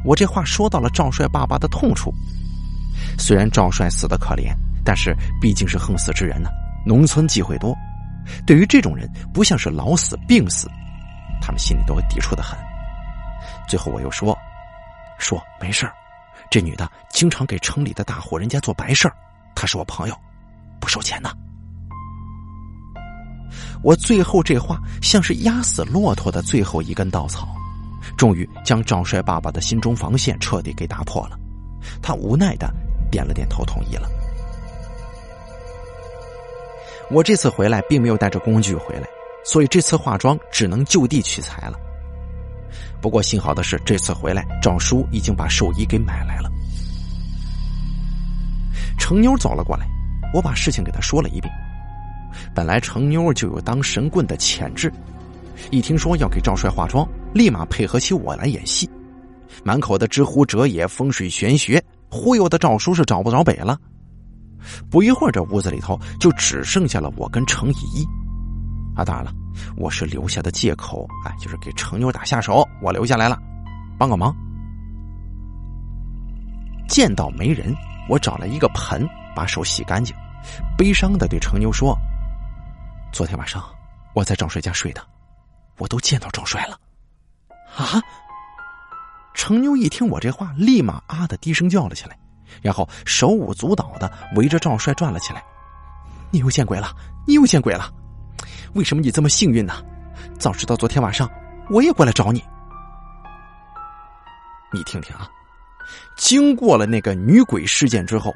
[0.06, 2.14] 我这话说到了赵帅爸爸的痛处。
[3.18, 6.50] 虽然赵帅死的可怜，但是毕竟是横死之人呢。
[6.86, 7.76] 农村忌讳多，
[8.48, 10.70] 对于这种人，不像是老死、病死，
[11.42, 12.58] 他们心里都会抵触的很。
[13.68, 14.38] 最后我又说
[15.20, 15.86] ：“说没事
[16.50, 19.12] 这女的经常给城里的大户人家做白事
[19.56, 20.16] 她是我朋友，
[20.80, 21.30] 不收钱的。”
[23.82, 27.48] 我最后这话像是压死骆驼的最后一根稻草，
[28.18, 31.40] 终于将赵帅爸爸的心中防线彻底给打破了。
[32.02, 32.70] 他无奈的
[33.10, 34.10] 点了点头，同意了。
[37.10, 39.08] 我这次回来并没有带着工具回来，
[39.46, 41.80] 所以这次化妆只能就地取材了。
[43.02, 46.52] 不过幸好的是，这次回来赵叔已经把寿衣给买来了。
[48.98, 49.88] 程妞走了过来，
[50.34, 51.52] 我把事情给他说了一遍。
[52.54, 54.92] 本来程妞就有当神棍的潜质，
[55.72, 58.90] 一听说要给赵帅化妆，立马配合起我来演戏，
[59.64, 63.80] 满口的知乎者也、风水玄学，忽悠的赵叔是找不着北了。
[64.92, 68.06] 不一会儿，这屋子里头就只剩下了我跟程依依。
[68.96, 69.32] 啊，当然了，
[69.78, 73.40] 我是留下的借口，哎，就是给程妞打下手，我留下来了，
[73.98, 74.36] 帮个忙。
[76.88, 77.74] 见到没人，
[78.10, 80.16] 我找了一个盆，把手洗干净，
[80.78, 81.96] 悲伤的对程妞说
[83.14, 83.64] ：“昨天晚上
[84.14, 85.02] 我在赵帅家睡的，
[85.78, 86.80] 我都见到赵帅了。”
[87.78, 88.02] 啊！
[89.36, 92.18] 程妞一听我这话，立马啊的低声叫了起来。
[92.62, 95.44] 然后手舞足蹈的围着赵帅转了起来。
[96.32, 96.94] 你又见鬼了！
[97.28, 97.94] 你又见鬼了！
[98.74, 99.74] 为什么你这么幸运呢？
[100.38, 101.30] 早知道昨天晚上
[101.70, 102.44] 我也过来找你。
[104.72, 105.28] 你听听啊，
[106.16, 108.34] 经过了那个女鬼事件之后，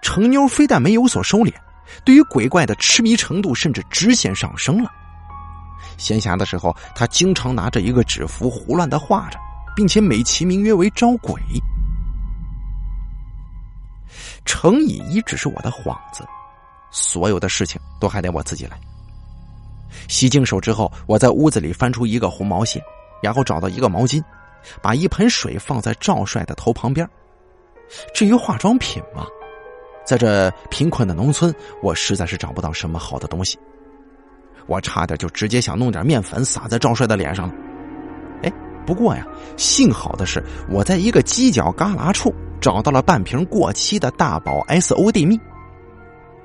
[0.00, 1.52] 程妞非但没有所收敛，
[2.04, 4.90] 对于鬼怪的痴迷程度甚至直线上升了。
[5.98, 9.38] 闲暇的时候，她经常拿着一个纸符胡乱的画着，
[9.74, 11.40] 并且美其名曰为招鬼。
[14.44, 16.24] 程以一只是我的幌子，
[16.90, 18.78] 所有的事情都还得我自己来。
[20.08, 22.82] 洗净手之后，我在屋子里翻出一个红毛线，
[23.22, 24.22] 然后找到一个毛巾，
[24.80, 27.08] 把一盆水放在赵帅的头旁边。
[28.14, 29.26] 至于化妆品嘛，
[30.04, 33.58] 在这贫困的农村，我实在是找不到什么好的东西。
[34.66, 37.54] 我差点就直接想弄点面粉撒在赵帅的脸上了。
[38.42, 38.52] 哎，
[38.86, 39.26] 不过呀，
[39.56, 42.34] 幸好的是我在一个犄角旮旯处。
[42.60, 45.36] 找到了半瓶过期的大宝 S O D 蜜，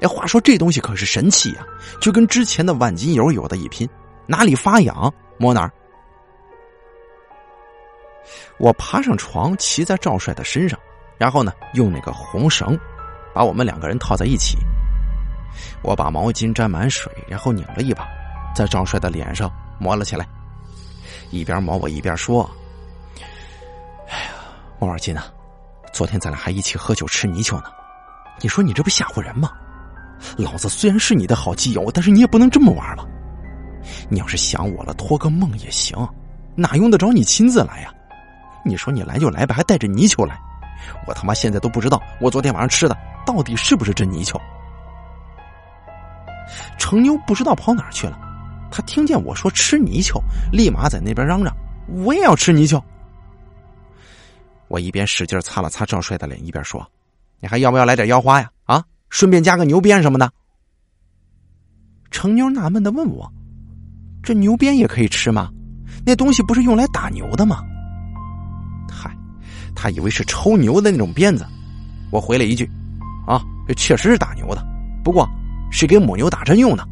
[0.02, 1.66] 哎，话说这东西可是神器呀，
[2.00, 3.88] 就跟之前的万金油有的一拼，
[4.26, 5.72] 哪里发痒摸哪儿。
[8.60, 10.78] 我爬上床，骑在赵帅的身上，
[11.18, 12.78] 然后呢，用那个红绳
[13.34, 14.58] 把我们两个人套在一起。
[15.82, 18.08] 我把毛巾沾满水，然后拧了一把，
[18.56, 20.28] 在赵帅的脸上抹了起来，
[21.32, 22.48] 一边抹我一边说
[24.10, 24.30] ：“哎呀，
[24.78, 25.26] 莫尔金啊。”
[25.94, 27.72] 昨天咱俩还一起喝酒吃泥鳅呢，
[28.40, 29.52] 你说你这不吓唬人吗？
[30.38, 33.06] 老子虽然是你的好基友，但是你也不能这么玩吧？
[34.10, 35.98] 你要是想我了，托个梦也行，
[36.56, 37.94] 哪用得着你亲自来呀？
[38.66, 40.38] 你说你来就来吧，还带着泥鳅来，
[41.08, 44.40] 我他妈现在都不知道我昨天晚上吃的到底是不是真泥鳅。
[46.78, 48.20] 程妞不知道跑哪去了，
[48.72, 51.56] 他听见我说吃泥鳅，立马在那边嚷嚷
[52.04, 52.84] ：“我也要吃泥鳅。”
[54.68, 56.86] 我一边使劲擦了擦赵帅的脸，一边说
[57.40, 58.50] ：“你还要不要来点腰花呀？
[59.10, 60.32] 顺便加个牛鞭什么的。”
[62.10, 63.32] 程妞纳闷的问我
[64.24, 65.50] ：“这牛鞭也可以吃吗？
[66.06, 67.64] 那东西不是用来打牛的吗？”
[68.90, 69.16] 嗨，
[69.76, 71.46] 他以为是抽牛的那种鞭子。
[72.12, 72.70] 我回了一句
[73.28, 74.66] ：“啊，这确实是打牛的，
[75.04, 75.30] 不过
[75.70, 76.88] 是给母牛打针用的。”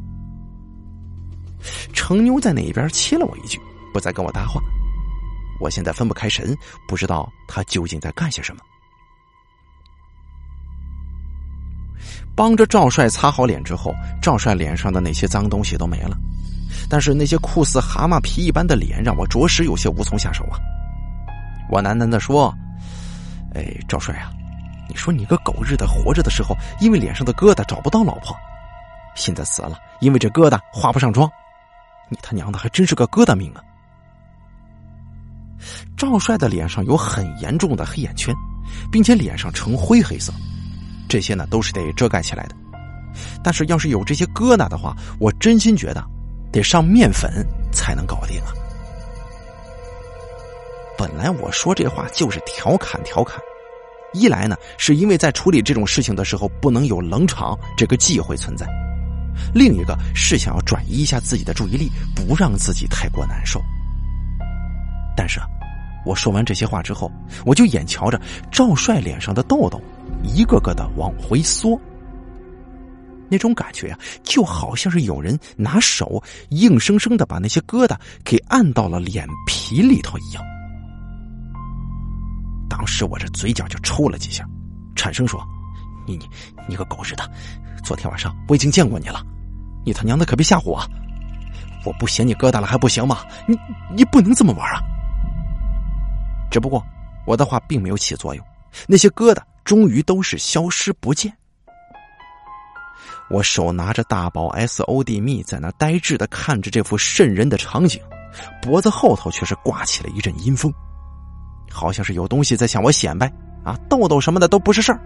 [1.94, 3.60] 程妞在那边切了我一句，
[3.94, 4.62] 不再跟我搭话。
[5.60, 6.56] 我现在分不开神，
[6.88, 8.62] 不知道他究竟在干些什么。
[12.36, 16.18] 帮着赵帅擦好脸之后，赵帅脸上的那些脏东西都没了，
[16.90, 20.60] 但是那些酷似蛤蟆皮一般的脸，让我着实有些无从下手啊。
[21.70, 22.54] 我喃喃的说
[23.56, 24.32] ：“哎，赵帅啊，
[24.90, 28.36] 你说你个狗日的，活着的时候因为脸上的疙瘩找不到老婆，
[29.16, 31.30] 现在死了因为这疙瘩化不上妆，
[32.10, 33.64] 你他娘的还真是个疙瘩命啊！”
[35.98, 38.36] 赵帅的脸上有很严重的黑眼圈，
[38.92, 40.34] 并且脸上呈灰黑色，
[41.16, 42.56] 这些呢都是得遮盖起来的。
[43.42, 46.04] 但是要是有这些疙瘩的话，我真心觉得
[46.52, 47.32] 得上面粉
[47.72, 48.52] 才能搞定啊！
[50.98, 53.40] 本来我说这话就是调侃调侃，
[54.14, 58.66] 一来呢，是因为在处理这种事情的时候不能有冷场这个忌讳存在；
[59.54, 63.64] 另一个是想要转移一下自己的注意力，不让自己太过难受。
[65.16, 65.48] 但是啊，
[66.06, 67.10] 我说完这些话之后，
[67.46, 68.20] 我就眼瞧着
[68.52, 69.82] 赵帅脸上的痘痘
[70.26, 71.80] 一个个的往回缩，
[73.30, 80.44] 那种感觉啊，就好像是有人拿手硬生生的把那些疙瘩给按到了脸皮里头一样。
[82.70, 84.46] 当时我这嘴角就抽了几下，
[84.96, 85.42] 产生说
[86.06, 86.28] ：“你你
[86.68, 87.24] 你个狗日的！
[87.84, 89.24] 昨天晚上我已经见过你了，
[89.86, 90.84] 你他娘的可别吓唬我！
[91.86, 93.20] 我不嫌你疙瘩了还不行吗？
[93.48, 93.56] 你
[93.96, 94.82] 你不能这么玩啊！”
[96.52, 96.84] 只不过
[97.26, 98.46] 我的话并没有起作用，
[98.88, 101.36] 那些疙瘩终于都是消失不见。
[103.30, 108.00] 我手拿着大宝 S O D 蜜，在那呆滞的看着这幅瘆人的场景，
[108.62, 110.72] 脖子后头却是刮起了一阵阴风。
[111.72, 113.30] 好像是有东西在向我显摆
[113.66, 113.76] 啊！
[113.90, 115.02] 痘痘什么的都不是事儿。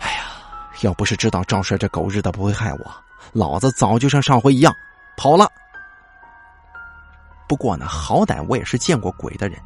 [0.00, 0.24] 哎呀，
[0.80, 2.94] 要不是知道赵帅这狗日的不会害我，
[3.32, 4.74] 老子早就像上回一样
[5.16, 5.46] 跑了。
[7.46, 9.60] 不过呢，好歹我也是见过鬼的人，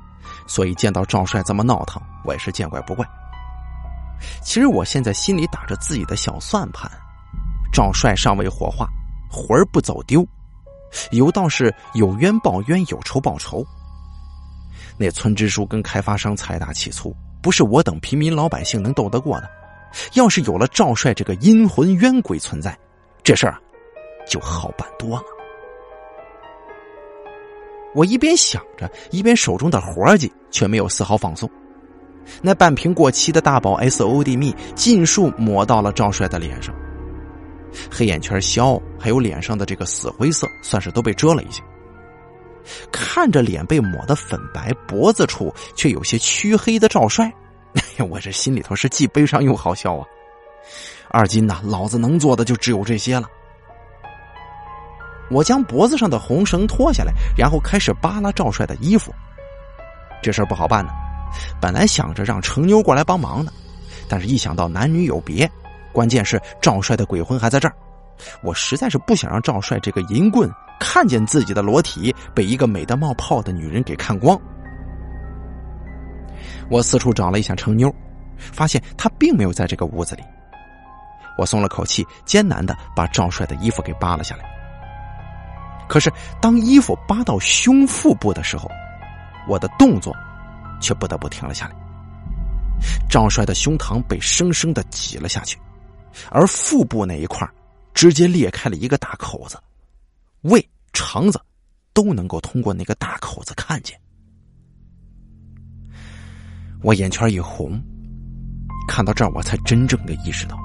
[0.48, 3.06] 所以见到赵帅这么闹腾，我也是见怪不怪。
[4.42, 6.90] 其实我现在心里打着自己的小算盘：
[7.72, 8.88] 赵帅尚未火化，
[9.30, 10.26] 魂儿不走丢，
[11.12, 13.64] 有道是有冤报冤，有仇报仇。
[14.96, 19.48] 那村支书跟开发商财大气粗，不是我等平民老百姓能斗得过的。
[20.14, 22.76] 要是有了赵帅这个阴魂冤鬼存在，
[23.22, 23.60] 这事儿啊
[24.26, 25.22] 就好办多了。
[27.94, 31.48] 我一边想着，一边手中的活计却没有丝毫放松。
[32.42, 36.74] 那半瓶过期的大宝 S O D 蜜尽数抹到了赵帅的脸上，
[37.90, 41.62] 黑眼圈消，还有脸上的这个死灰色，算是都被遮了一些。
[42.92, 47.32] 看着脸被抹得粉白，脖子处却有些黢黑的赵帅，
[47.74, 50.04] 哎呀，我这心里头是既悲伤又好笑啊！
[51.10, 53.26] 二金呐，老子能做的就只有这些了。
[55.30, 59.14] 我将脖子上的红绳脱下来，然后开始扒拉赵帅的衣服。
[60.22, 60.90] 这事儿不好办呢，
[61.60, 63.52] 本来想着让程妞过来帮忙的，
[64.08, 65.50] 但是一想到男女有别，
[65.92, 67.74] 关键是赵帅的鬼魂还在这儿，
[68.42, 70.50] 我实在是不想让赵帅这个淫棍。
[70.80, 74.40] 看见自己的裸体被一个美得冒泡的女人给看光，
[76.70, 77.92] 我四处找了一下程妞，
[78.38, 80.22] 发现她并没有在这个屋子里。
[81.36, 84.44] 我松了口气，艰难的把赵帅的衣服给扒了下来。
[85.88, 88.70] 可是当衣服扒到胸腹部的时候，
[89.48, 90.14] 我的动作
[90.80, 91.74] 却不得不停了下来。
[93.08, 95.58] 赵帅的胸膛被生生的挤了下去，
[96.30, 97.48] 而腹部那一块
[97.92, 99.58] 直接裂开了一个大口子。
[100.42, 101.40] 胃、肠子
[101.92, 103.98] 都能够通过那个大口子看见。
[106.82, 107.82] 我眼圈一红，
[108.86, 110.56] 看到这儿，我才真正的意识到，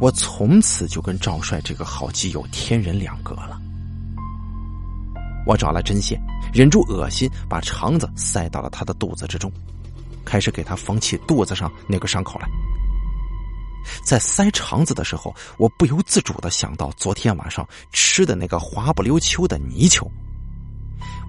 [0.00, 3.60] 我从此就跟赵帅这个好基友天人两隔了。
[5.44, 6.20] 我找来针线，
[6.52, 9.50] 忍住恶心，把肠子塞到了他的肚子之中，
[10.24, 12.48] 开始给他缝起肚子上那个伤口来。
[14.04, 20.08] 在塞肠子的时候，我不由自主的想到昨天晚上吃的那个滑不溜秋的泥鳅，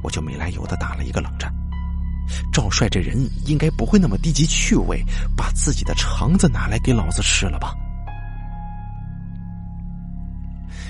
[0.03, 1.51] 我就没来由的打了一个冷战。
[2.53, 5.03] 赵帅这人应该不会那么低级趣味，
[5.35, 7.73] 把自己的肠子拿来给老子吃了吧？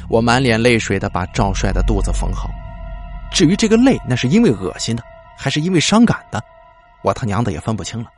[0.09, 2.49] 我满脸泪水的把赵帅的肚子缝好，
[3.33, 5.03] 至于这个泪那是因为恶心的，
[5.35, 6.41] 还是因为伤感的，
[7.03, 8.09] 我他娘的也分不清了。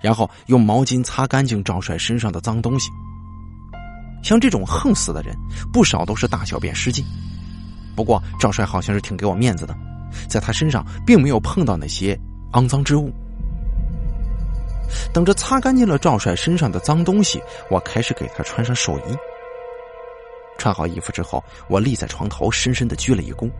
[0.00, 2.90] 然后用毛巾擦干净赵帅身上的脏东西。
[4.22, 5.34] 像这种横死的人，
[5.72, 7.04] 不少都是大小便失禁。
[7.96, 9.74] 不过赵帅好像是挺给我面子的，
[10.28, 12.18] 在他身上并没有碰到那些
[12.52, 13.10] 肮脏之物。
[15.14, 19.16] 等着擦干净了赵帅身上的脏东西，我开始给他穿上寿衣。
[20.58, 23.50] 穿好衣服之后，我立在床头，深深的鞠了一躬：“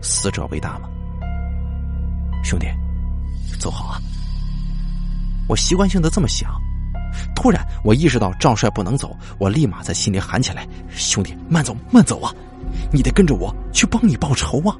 [0.00, 0.88] 死者为大嘛，
[2.44, 2.66] 兄弟，
[3.58, 4.00] 走好啊。”
[5.48, 6.50] 我习惯性的这么想，
[7.34, 12.30] 突然我意识到赵帅不能走，我立马在心里喊起来：“兄弟，慢走，慢走啊！
[12.92, 14.76] 你得跟着我去帮你报仇啊！”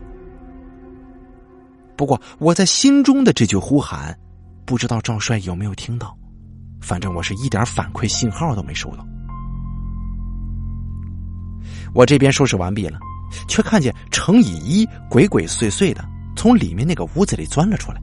[1.97, 4.17] 不过我在心中的这句呼喊，
[4.67, 6.15] 不知道赵帅有没有听到，
[6.81, 9.05] 反正我是一点反馈信号都没收到。
[11.95, 13.01] 我这边收拾完毕了，
[13.47, 16.05] 却看见程以一鬼鬼祟祟的
[16.37, 18.01] 从里面那个屋子里钻了出来。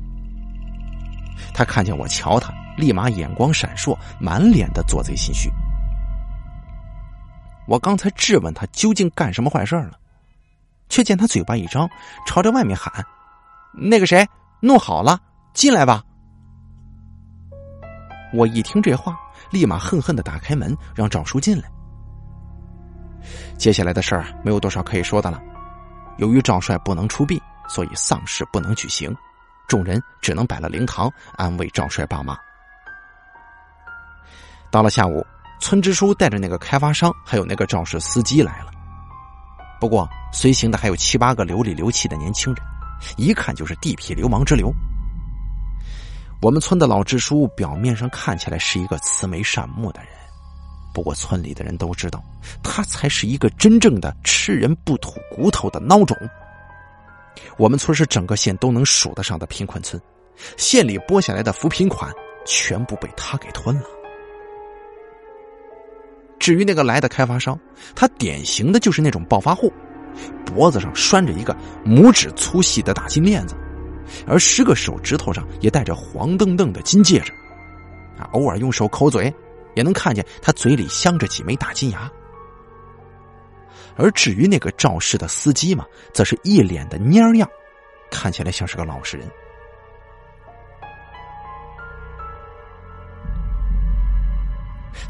[1.53, 5.49] 他看见我瞧他，立马眼光闪烁，满脸的做贼心虚。
[7.67, 9.93] 我刚才质问他究竟干什么坏事了，
[10.89, 11.89] 却见他嘴巴一张，
[12.27, 13.03] 朝着外面喊
[13.73, 14.27] ：“那个谁，
[14.59, 15.19] 弄好了，
[15.53, 16.03] 进来吧。”
[18.33, 19.17] 我一听这话，
[19.49, 21.69] 立马恨恨的打开门，让赵叔进来。
[23.57, 25.41] 接下来的事儿没有多少可以说的了。
[26.17, 29.15] 由于赵帅不能出殡，所以丧事不能举行，
[29.67, 32.37] 众人只能摆了灵堂，安慰赵帅爸妈。
[34.71, 35.25] 到了下午，
[35.59, 38.71] 村支书带着那个开发商，还有那个肇事司机来了。
[39.79, 42.65] 不过随行的还有七八个流里流气的年轻人，
[43.17, 44.73] 一看就是地痞流氓之流。
[46.41, 50.09] 我们村的老支书表面上看起来是一个慈眉善目的人。
[50.95, 52.23] 不过，村里的人都知道，
[52.63, 56.17] 他才是一个真正的吃人不吐骨头的孬种。
[57.57, 60.01] 我们村是整个县都能数得上的贫困村，
[60.55, 62.09] 县里拨下来的扶贫款
[62.45, 63.83] 全部被他给吞了。
[66.39, 67.59] 至于那个来的开发商，
[67.93, 69.69] 他典型的就是那种暴发户，
[70.45, 71.53] 脖子上拴着一个
[71.85, 73.53] 拇指粗细的大金链子，
[74.25, 77.33] 而十个手指头上也戴着黄澄澄的金戒指，
[78.17, 79.33] 啊，偶尔用手抠嘴。
[79.75, 82.11] 也能看见他嘴里镶着几枚大金牙，
[83.95, 87.47] 而至于那个肇事的司机嘛，则是一脸的蔫样，
[88.09, 89.29] 看起来像是个老实人。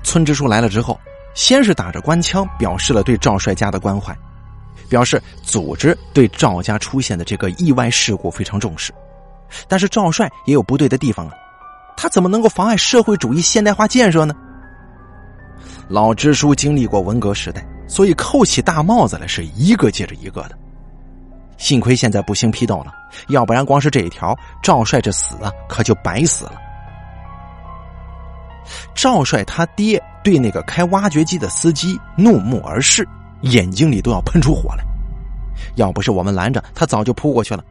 [0.04, 1.00] 村支书来了之后，
[1.34, 4.16] 先是打着官腔表示了对赵帅家的关怀，
[4.88, 8.94] 表示组织对赵家出现的这个意外事故非常重视，
[9.68, 11.34] 但是赵帅也有不对的地方啊，
[11.98, 14.36] 他怎么能够妨碍社会主义现代化建设呢？
[15.88, 20.58] 老支书经历过文革时代，所以扣起大帽子来是一个接着一个的。
[21.58, 22.94] 幸亏现在不兴批斗了，
[23.30, 26.54] 要不然光是这一条，赵帅这死啊可就白死了。
[28.96, 33.08] 赵帅他爹对那个开挖掘机的司机怒目而视，
[33.42, 34.84] 眼睛里都要喷出火来。
[35.76, 37.64] 要不是我们拦着，他早就扑过去了。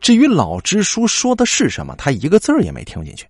[0.00, 3.26] 至于老支书说的是什么，他一个字儿也没听进去。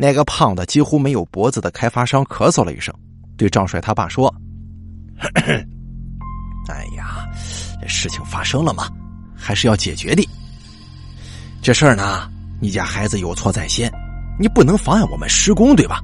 [0.00, 2.94] 那个胖的几乎没有脖子的开发商咳嗽了一声，
[3.36, 4.32] 对赵帅他爸说
[6.70, 7.28] ：“哎呀，
[7.82, 8.88] 这事情发生了嘛，
[9.36, 10.26] 还是要解决的。
[11.60, 12.30] 这事儿呢，
[12.60, 13.92] 你家孩子有错在先，
[14.38, 16.00] 你不能妨碍我们施工，对吧？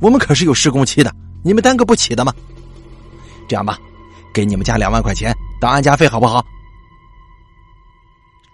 [0.00, 1.14] 我们可是有施工期的，
[1.44, 2.34] 你们耽搁不起的嘛？
[3.46, 3.78] 这样吧，
[4.34, 6.44] 给你们家两万块钱当安家费，好不好？”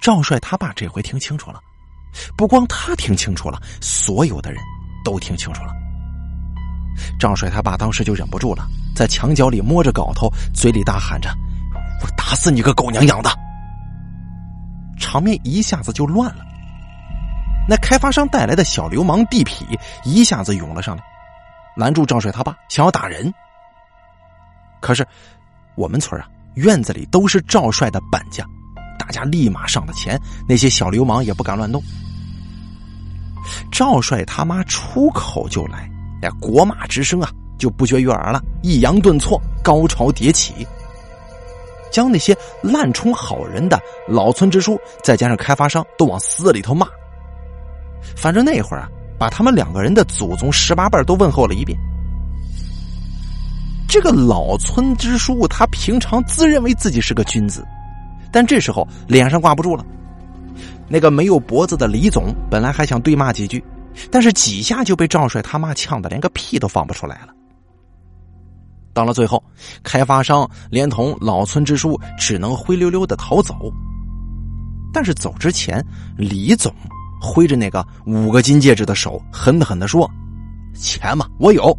[0.02, 1.62] 赵帅他爸这回听清楚了。
[2.36, 4.62] 不光他听清楚了，所有的人
[5.04, 5.72] 都听清楚了。
[7.18, 11.28] 赵帅他爸当时就忍不住了，在墙角里摸着镐头，嘴里大喊着
[12.02, 13.30] ：“我打死你个狗娘养的！”
[14.98, 16.44] 场面一下子就乱了。
[17.68, 19.64] 那开发商带来的小流氓地痞
[20.04, 21.02] 一下子涌了上来，
[21.76, 23.32] 拦住赵帅他爸，想要打人。
[24.80, 25.06] 可是
[25.74, 28.46] 我们村啊，院子里都是赵帅的板家，
[28.96, 31.82] 大家立马上了前，那些小流氓也不敢乱动。
[33.70, 35.88] 赵帅他妈出口就来，
[36.22, 40.66] 哎，国骂之声啊，就不绝于耳了，抑扬顿挫，高潮迭起，
[41.92, 46.88] 将那些滥充好人的老村支书，再加上开发商，都往死里头骂。
[48.16, 48.88] 反正那会儿啊，
[49.18, 51.78] 把他们两个人的祖宗十八辈都问候了一遍。
[53.88, 57.64] 这个老村支书，他平常自认为自己是个君子，
[58.36, 59.82] 但这时候脸上挂不住了。
[60.90, 63.64] 那个没有脖子的李总本来还想对骂几句，
[64.10, 67.32] 但是几下就被赵帅他妈呛得连个屁都放不出来了。
[68.92, 69.42] 到了最后，
[69.82, 73.72] 开发商连同老村支书只能灰溜溜的逃走。
[74.92, 75.82] 但是走之前，
[76.18, 76.70] 李总
[77.18, 80.06] 挥着那个五个金戒指的手，狠狠的说
[80.76, 81.74] ：“钱嘛，我有，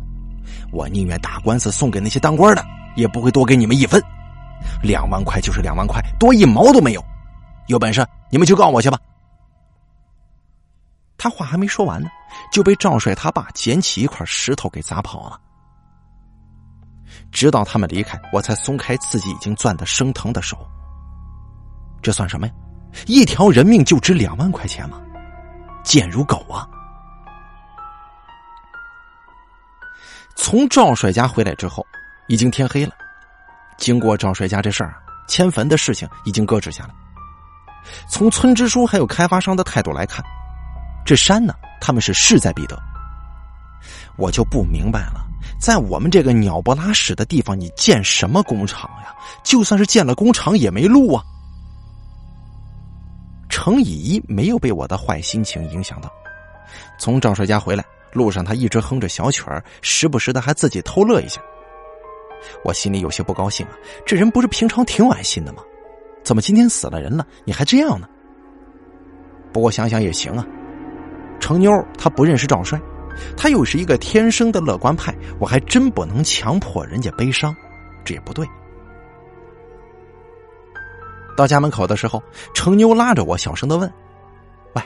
[0.72, 4.02] 我宁愿打官司送给那些当官的，也不会多给你们一分。
[4.82, 7.04] 两万块就是两万块，多一毛都没有。
[7.68, 9.00] 有本事！”你们去告我去吧！
[11.18, 12.10] 他话还没说完呢，
[12.52, 15.40] 就被赵帅他爸捡起一块石头给砸跑了。
[17.32, 20.58] 直到他们离开，我才松开自己已经攥得生疼的手。
[22.02, 22.54] 这算什么呀？
[23.06, 25.02] 一条人命就值两万块钱吗？
[25.84, 26.68] 贱如狗啊！
[30.36, 31.86] 从赵帅家回来之后，
[32.28, 32.94] 已经天黑了。
[33.78, 34.96] 经过赵帅家这事儿，
[35.28, 36.90] 迁坟的事情已经搁置下来。
[38.10, 40.24] 从村支书还有开发商的态度来看，
[41.06, 42.78] 这山呢，他们是势在必得。
[44.18, 45.26] 我就不明白了，
[45.60, 49.16] 在我们这个鸟不拉屎的地方，你建什么工厂呀？
[49.44, 51.24] 就算是建了工厂，也没路啊。
[53.48, 56.12] 程以一没有被我的坏心情影响到，
[57.00, 61.40] 从赵帅家回来路上，他一直哼着小曲儿，时不时的还自己偷乐一下。
[62.64, 63.74] 我心里有些不高兴啊，
[64.06, 65.64] 这人不是平常挺暖心的吗？
[66.24, 68.08] 怎么今天死了人了，你还这样呢？
[69.54, 70.46] 不过想想也行啊，
[71.40, 72.80] 程妞她不认识赵帅，
[73.38, 77.56] 她又是一个天生的乐观派，我还真不能强迫人家悲伤，
[78.04, 78.46] 这也不对。
[81.36, 82.22] 到家门口的时候，
[82.54, 83.92] 程妞拉着我，小声的问
[84.74, 84.82] ：“喂，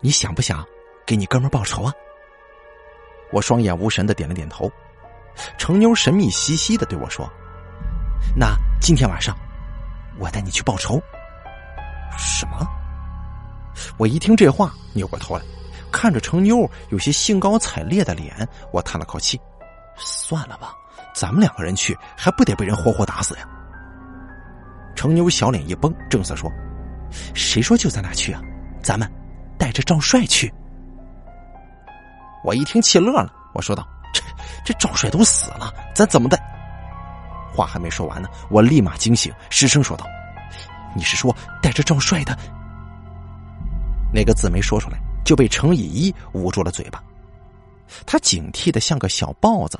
[0.00, 0.64] 你想不想
[1.06, 1.92] 给你哥们报仇啊？”
[3.32, 4.70] 我双眼无神的点了点头。
[5.58, 7.30] 程妞神秘兮兮的对我说
[8.36, 9.36] ：“那今天晚上，
[10.18, 11.00] 我带你去报仇。”
[12.18, 12.66] 什么？
[13.96, 15.42] 我一听这话，扭过头来，
[15.90, 19.40] 看着程妞有些兴高采烈的脸，我叹了口气
[19.96, 20.74] ：“算了吧，
[21.14, 23.48] 咱们两个人去，还不得被人活活打死呀？”
[24.94, 26.50] 程妞小脸一绷，正色说
[27.32, 28.42] ：“谁说就咱俩去啊？
[28.82, 29.10] 咱们
[29.56, 30.52] 带着赵帅去。”
[32.44, 33.86] 我一听气乐了，我说道
[34.64, 36.38] ：“这赵帅都死了，咱怎么带？”
[37.52, 40.06] 话还没说完呢，我立马惊醒，失声说道
[40.94, 42.36] ：“你是说带着赵帅的？”
[44.12, 47.02] 那个字没说出来，就被程以一捂住了嘴巴。
[48.06, 49.78] 他警惕的像个小豹子，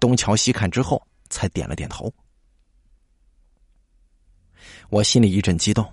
[0.00, 2.12] 东瞧西看之后，才点了点头。
[4.88, 5.86] 我心里一阵激动，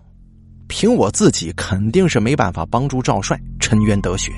[0.68, 4.32] 凭我自己肯定是没办法帮助赵帅沉冤得雪。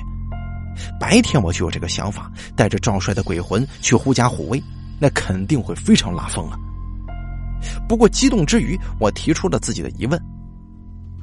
[0.98, 4.62] 白天我就有这个想法，带着赵帅的鬼魂去狐假虎威，
[4.98, 6.58] 那肯定会非常拉风啊。
[7.88, 10.20] 不过激动之余，我提出了自己的疑问：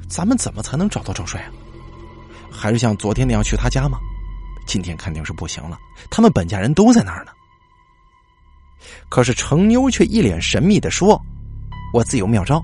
[0.08, 1.50] 咱们怎么才能找到赵帅啊？
[2.50, 3.98] 还是像昨天那样去他家吗？
[4.66, 5.78] 今天肯定是不行了，
[6.10, 7.32] 他们本家人都在那儿呢。
[9.08, 11.20] 可是程妞却一脸神秘的说
[11.92, 12.62] ：“我自有妙招。”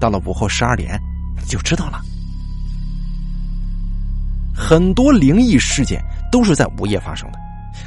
[0.00, 0.98] 到了午后十二点，
[1.46, 2.00] 就知道了。
[4.54, 7.38] 很多灵异事件都是在午夜发生的，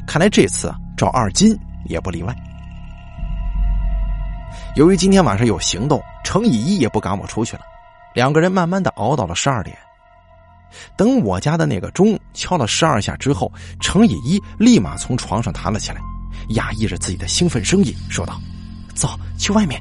[0.06, 2.36] 看来这次啊，找二金也不例外。
[4.76, 7.62] 由于今天晚上有行动，程以一也不赶我出去了，
[8.14, 9.78] 两个人慢慢的熬到了十二点。
[10.98, 16.02] 等我家的那个钟敲了十二下之后，程以一立马从床上弹了起来，
[16.56, 18.42] 压抑着自己的兴奋声音说道
[18.96, 19.80] ：“走去外面。”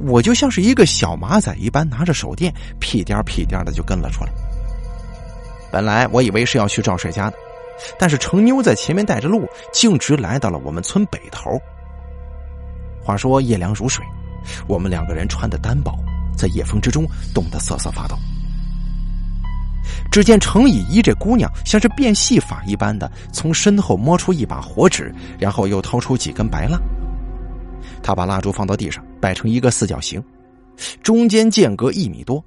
[0.00, 4.32] 我就像是一个小马仔一般，拿着手电，屁颠屁颠的就跟了出来。
[5.70, 7.36] 本来我以为是要去赵帅家的，
[7.98, 11.60] 但是程妞在前面带着路，径直来到了我们村北头。
[13.02, 14.04] 话说夜凉如水，
[14.66, 15.92] 我们两个人穿的单薄，
[16.36, 18.16] 在夜风之中冻得瑟瑟发抖。
[20.10, 26.78] 只见程以一这姑娘像是变戏法一般的，从身后摸出一把火纸，然后又掏出几根白蜡。
[28.02, 30.22] 他把蜡烛放到地上，摆成一个四角形，
[31.02, 32.44] 中间间隔一米多，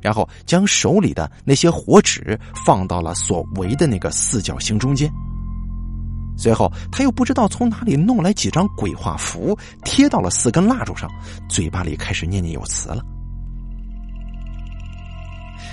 [0.00, 5.10] 然后将手里的那些火纸放到了所围的那个四角形中间。
[6.38, 11.10] 随后，他又不知道从哪里弄来几张鬼画符，贴到了四根蜡烛上，
[11.48, 13.02] 嘴巴里开始念念有词了。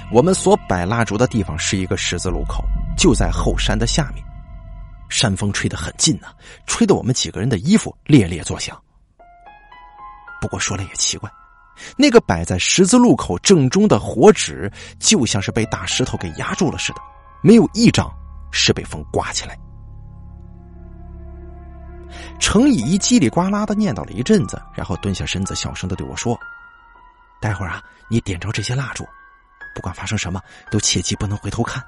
[0.10, 2.64] 我们所摆蜡烛的地方是一个十字路口，
[2.98, 4.24] 就在后山的下面，
[5.10, 6.28] 山风吹得很近呢，
[6.66, 8.82] 吹得我们几个人的衣服猎猎作响。
[10.40, 11.30] 不过说来也奇怪，
[11.98, 17.02] 那个摆在十字路口正中的火纸，就像是被大石头给压住了似的，
[17.42, 18.12] 没有一张
[18.52, 19.58] 是被风刮起来。
[22.40, 26.40] 程以一叽里呱啦的念叨了一阵子，然后蹲下身子，小声的对我说
[27.42, 29.08] ：“待会儿啊，你点着这些蜡烛，
[29.74, 31.84] 不管发生什么都切记不能回头看，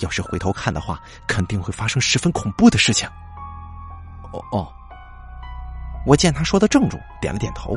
[0.00, 3.08] 要是回头看的话，肯定会发生十分恐怖的事情。”
[4.32, 4.68] 哦哦。
[6.06, 7.74] 我见他说的郑重，点了点头。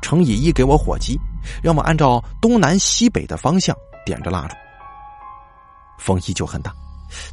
[0.00, 1.18] 程以一给我火机，
[1.62, 4.56] 让我按照东南西北的方向点着蜡烛。
[5.98, 6.72] 风依旧很大，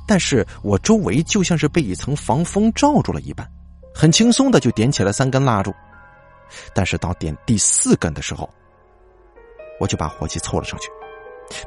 [0.05, 3.49] 但是我周围就像是被一层防风罩住了一般，
[3.95, 5.74] 很轻松的就点起了三根蜡烛。
[6.74, 8.49] 但是到点第四根的时候，
[9.80, 10.89] 我就把火机凑了上去，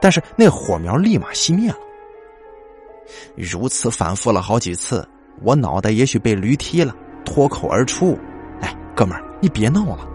[0.00, 1.76] 但是那火苗立马熄灭了。
[3.36, 5.08] 如此反复了好几次，
[5.42, 6.94] 我脑袋也许被驴踢了。
[7.24, 8.18] 脱口而出
[8.62, 10.08] ：“哎，哥们儿，你别闹了。”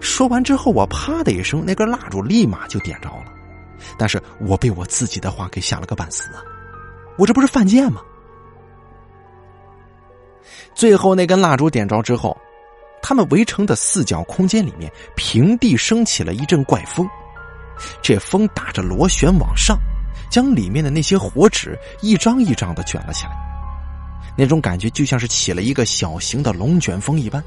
[0.00, 3.32] 说完之后，我啪的一声，那根蜡烛立马就点着了。
[3.98, 6.42] 但是我被我自己的话给吓了个半死啊！
[7.16, 8.00] 我这不是犯贱吗？
[10.74, 12.36] 最后那根蜡烛点着之后，
[13.02, 17.08] 他们围成的四角空间里面平地升起了一阵怪风，
[18.02, 19.78] 这风打着螺旋往上，
[20.30, 23.32] 将里面的那些火纸一张一张的卷了起来。
[24.36, 27.42] 那种感觉就像是起了一个小型的龙卷风一般。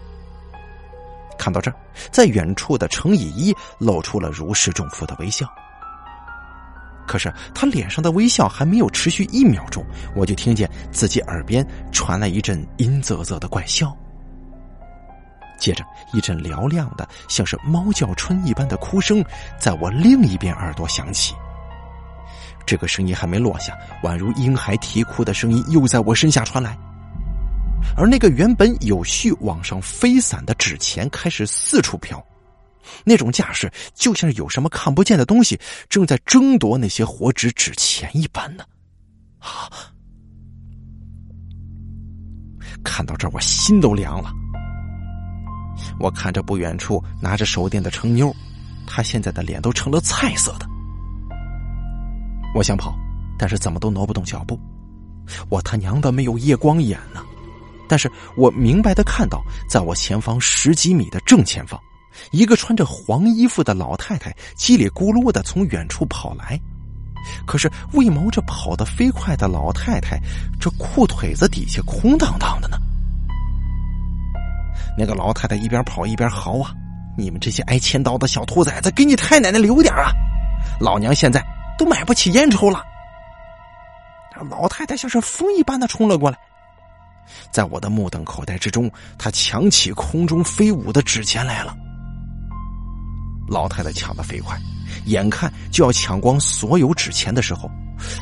[1.37, 1.75] 看到这儿，
[2.11, 5.47] 在远处的程以一露出了如释重负的微笑。
[7.05, 13.95] 可是他脸上的微笑还没有持续一秒钟，我就听见自己耳边传来一阵阴啧啧的怪笑，
[15.59, 19.23] 接着一阵嘹亮的像是猫叫春一般的哭声
[19.59, 21.35] 在我另一边耳朵响起。
[22.65, 26.77] 这个声音还没落下，宛如婴孩啼哭的声音又在我身下传来，
[27.95, 32.23] 而那个原本有序往上飞散的纸钱开始四处飘，
[33.03, 35.59] 那种架势就像是有什么看不见的东西
[35.89, 38.63] 正在争夺那些活纸纸钱一般呢。
[39.39, 39.69] 啊！
[42.83, 44.31] 看到这儿，我心都凉了。
[45.99, 48.33] 我看着不远处拿着手电的程妞，
[48.87, 50.65] 她现在的脸都成了菜色的。
[52.55, 52.95] 我想跑，
[53.37, 54.59] 但是怎么都挪不动脚步。
[55.49, 57.23] 我他娘的没有夜光眼呢！
[57.93, 59.39] 但是我明白的看到，
[59.69, 61.79] 在我前方十几米的正前方，
[62.31, 66.59] 一个穿着黄衣服的老太太叽里咕噜的从远处跑来。
[67.45, 70.19] 可是为毛这跑得飞快的老太太，
[70.59, 72.79] 这裤腿子底下空荡荡的呢？
[74.97, 76.73] 那个老太太一边跑一边嚎啊
[77.15, 80.11] ：“你们这些挨千刀的小兔崽子，给你太奶奶留点啊！
[80.79, 81.45] 老娘现在……”
[81.77, 82.83] 都买不起烟抽了。
[84.49, 86.39] 老太太像是风一般的冲了过来，
[87.51, 91.75] 在我的目瞪口呆之中，他抢起空中飞舞的纸钱来了。
[93.47, 94.57] 老太太抢的飞快，
[95.05, 97.69] 眼看就要抢光所有纸钱的时候，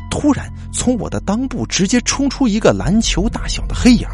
[0.09, 4.07] 突然从我的裆部直接冲出一个篮球大小的黑影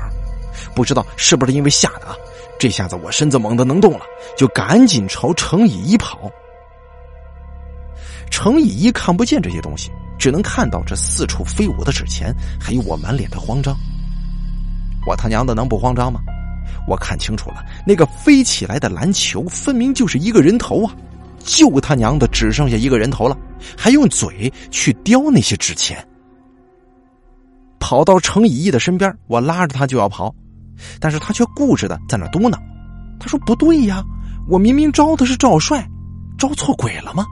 [0.75, 2.15] 不知道是不是因为吓的啊，
[2.59, 4.01] 这下子我身子猛地能动了，
[4.37, 6.29] 就赶紧朝程乙一跑。
[8.29, 13.75] 程乙一看不见这些东西，只能看到这四处飞舞的纸钱，还有我满脸的慌张。
[15.07, 16.19] 我他娘的能不慌张吗？
[16.85, 20.93] 我看清楚了，那个飞起来的篮球分明就是一个人头啊！
[21.39, 23.37] 就他娘的只剩下一个人头了，
[23.77, 26.05] 还用嘴去叼那些纸钱。
[27.79, 30.33] 跑到程以义的身边，我拉着他就要跑，
[30.99, 32.57] 但是他却固执的在那嘟囔
[33.17, 34.03] ：“他说不对呀，
[34.49, 35.87] 我明明招的是赵帅，
[36.37, 37.25] 招错鬼了吗？”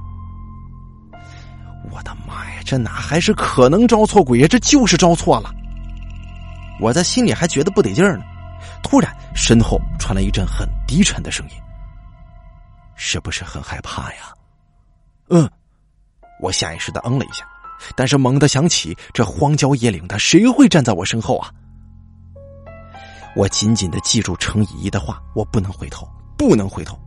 [1.92, 4.48] 我的妈呀，这哪还是可能招错鬼呀？
[4.50, 5.54] 这就是招错了。
[6.80, 8.24] 我在心里还觉得不得劲儿呢，
[8.84, 11.56] 突然身后传来一阵很低沉的声音
[12.96, 14.34] ：“是不是很害怕呀？”
[15.30, 15.50] 嗯，
[16.42, 17.46] 我下意识的嗯了一下，
[17.96, 21.52] 但是猛地想起这荒郊野岭的，谁会站在我身后啊？
[23.36, 26.08] 我紧紧的记住程依依的话，我不能回头，
[26.38, 26.98] 不能回头。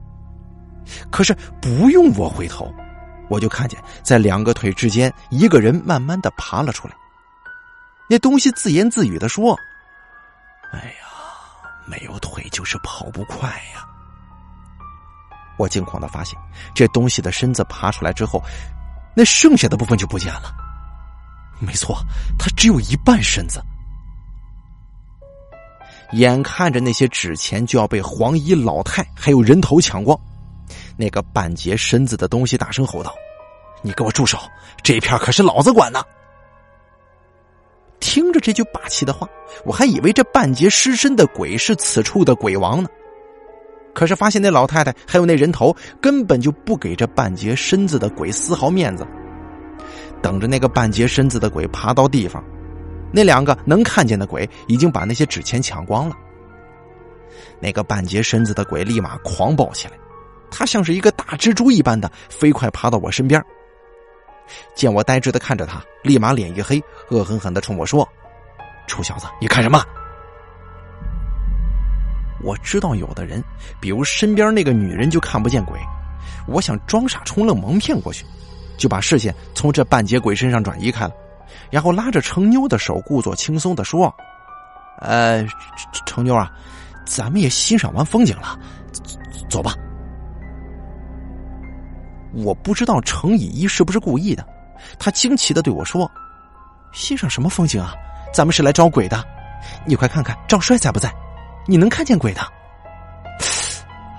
[1.11, 2.73] 可是不用我回头。
[3.31, 6.95] 我就看见，在两个腿之间，一个人慢慢的爬了出来。
[8.09, 9.55] 那东西自言自语的说
[10.73, 11.07] ：“哎呀，
[11.87, 13.87] 没有腿就是跑不快呀。”
[15.59, 16.39] 我惊恐的发现，
[16.75, 18.43] 这东西的身子爬出来之后，
[19.15, 20.55] 那剩下的部分就不见了。
[21.61, 21.99] 没错，
[22.39, 23.61] 它只有一半身子。
[26.13, 30.19] 眼看着那些纸钱就要被黄衣老太还有人头抢光。
[30.97, 33.15] 那个半截身子的东西大声吼道
[33.83, 34.39] ：“你给我住手！
[34.83, 36.03] 这片可是老子管的！”
[38.01, 39.29] 听着这句霸气的话，
[39.65, 42.89] 我还以为这半截尸身的鬼是此处的鬼王呢。
[43.95, 49.07] 可是发现那老太太还有那人头根本就不给这半截身子的鬼丝毫面子。
[50.23, 52.43] 等着那个半截身子的鬼爬到地方，
[53.13, 56.17] 那两个能看见的鬼已经把那些纸钱抢光了。
[57.61, 59.95] 那个半截身子的鬼立马狂暴起来。
[60.51, 63.43] 他像是一个大蜘蛛一般的飞快爬到我身边，
[64.75, 68.09] 见我呆滞的看着他，立马脸一黑，恶狠狠的冲我说
[68.87, 69.83] ：“臭小子，你看什么？”
[72.43, 73.43] 我知道有的人，
[73.81, 75.79] 比如身边那个女人就看不见鬼，
[76.47, 78.25] 我想装傻充愣蒙骗过去，
[78.77, 81.13] 就把视线从这半截鬼身上转移开了，
[81.71, 84.15] 然后拉着程妞的手，故作轻松的说
[85.03, 85.45] ：“呃，
[86.07, 86.53] 程妞啊，
[87.05, 88.57] 咱们也欣赏完风景了，
[89.51, 89.75] 走吧。”
[92.33, 94.47] 我不知道程以一是不是故意的，
[94.99, 96.11] 他惊奇的对我说
[96.93, 97.95] ：“欣赏什么风景啊？
[98.33, 99.25] 咱们是来找鬼的。
[99.87, 101.13] 你快看看赵帅在不在？
[101.67, 102.41] 你能看见鬼的？”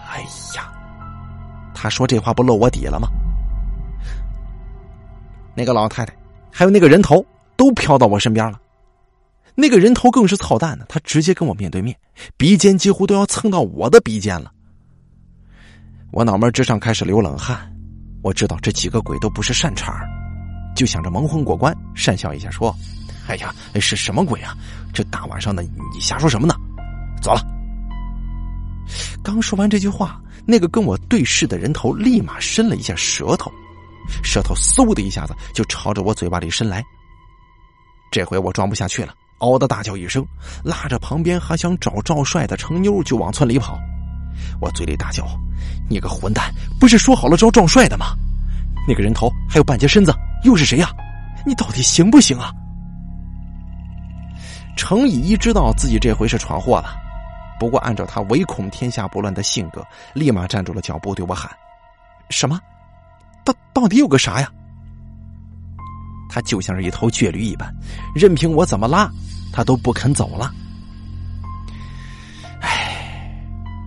[0.10, 0.22] 哎
[0.56, 0.72] 呀，
[1.74, 3.08] 他说这话不露我底了吗？
[5.56, 6.14] 那个老太太
[6.52, 7.24] 还有那个人头
[7.56, 8.60] 都飘到我身边了，
[9.56, 11.96] 那个人头更是操蛋的，他直接跟我面对面，
[12.38, 14.52] 鼻尖几乎都要蹭到我的鼻尖了。
[16.12, 17.72] 我脑门之上开始流冷汗。
[18.22, 20.08] 我知道这几个鬼都不是善茬儿
[20.76, 22.74] 就想着蒙混过关，讪笑一下说
[23.28, 24.56] ：“哎呀，是什么鬼啊？
[24.94, 26.56] 这大晚上的，你瞎说什么呢？
[27.22, 27.42] 走了。”
[29.24, 33.52] 刚说完这句话，那个跟我对视的人头立马伸了一下舌头，
[34.24, 36.84] 舌头嗖的一下子就朝着我嘴巴里伸来。
[38.12, 40.26] 这回我装不下去了，嗷的大叫一声，
[40.64, 43.78] 拉着旁边还想找赵帅的程妞就往村里跑。
[44.62, 45.28] 我嘴里大叫
[45.90, 46.54] ：“你个混蛋！
[46.80, 48.16] 不是说好了招壮帅的吗？
[48.88, 50.14] 那个人头还有半截身子，
[50.44, 50.90] 又是谁呀？
[51.46, 52.52] 你到底行不行啊？
[54.78, 56.96] 程以一知道自己这回是闯祸了，
[57.60, 61.52] 不过按照他唯恐天下不乱的性格，立马站住了脚步，对我喊
[62.30, 62.60] ：“什么？
[63.44, 64.50] 到到底有个啥呀？”
[66.30, 67.74] 他就像是一头倔驴一般，
[68.14, 69.10] 任凭我怎么拉，
[69.52, 70.54] 他都不肯走了。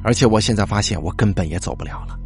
[0.03, 2.19] 而且我现在发现，我根本也走不了了。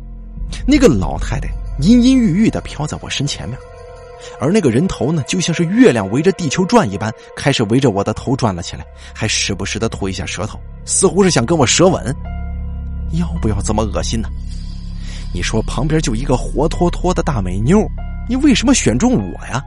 [0.67, 1.49] 那个老太太
[1.81, 3.59] 阴阴郁郁的飘在我身前面，
[4.41, 12.15] 而那个人头呢，就像是月亮围着地球转一般，开始围着我的头转了起来，还时不时的吐一下舌头，似乎是想跟我舌吻。
[13.13, 14.29] 要不要这么恶心呢？
[15.35, 17.87] 你说旁边就一个活脱脱的大美妞，
[18.29, 19.63] 你为什么选中我呀？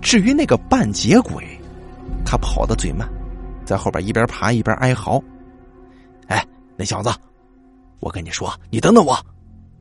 [0.00, 1.44] 至于那个半截鬼，
[2.24, 3.08] 他跑得最慢，
[3.64, 5.22] 在后边一边爬一边哀嚎
[6.28, 6.42] ：“哎，
[6.76, 7.10] 那小子，
[8.00, 9.18] 我跟你说，你等等我，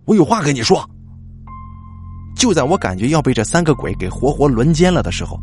[0.06, 0.84] 我有话跟你说。”
[2.36, 5.40] 就在我感觉要被这三个鬼给活活轮奸了的时候，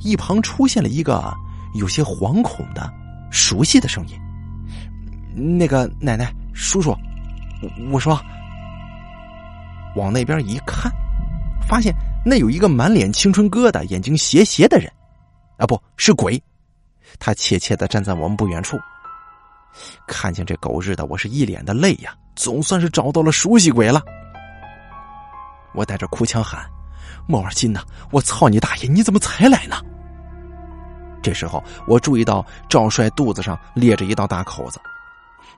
[0.00, 1.32] 一旁出现了一个
[1.74, 2.92] 有些惶恐的
[3.30, 4.16] 熟悉的声音
[5.58, 6.96] ：“那个奶奶，叔叔，
[7.90, 8.20] 我说，
[9.96, 10.92] 往那边一看，
[11.68, 11.94] 发现。”
[12.26, 14.90] 那有一个满脸青春疙瘩、眼睛斜斜的人，
[15.58, 16.42] 啊，不是鬼，
[17.18, 18.78] 他怯怯的站在我们不远处。
[20.06, 22.14] 看见这狗日的，我是一脸的泪呀！
[22.36, 24.02] 总算是找到了熟悉鬼了。
[25.72, 26.64] 我带着哭腔喊
[27.26, 28.88] ：“莫尔金呐，我操你大爷！
[28.88, 29.76] 你怎么才来呢？”
[31.22, 34.80] 这时候，我注意到赵帅肚子上裂着一道大口子，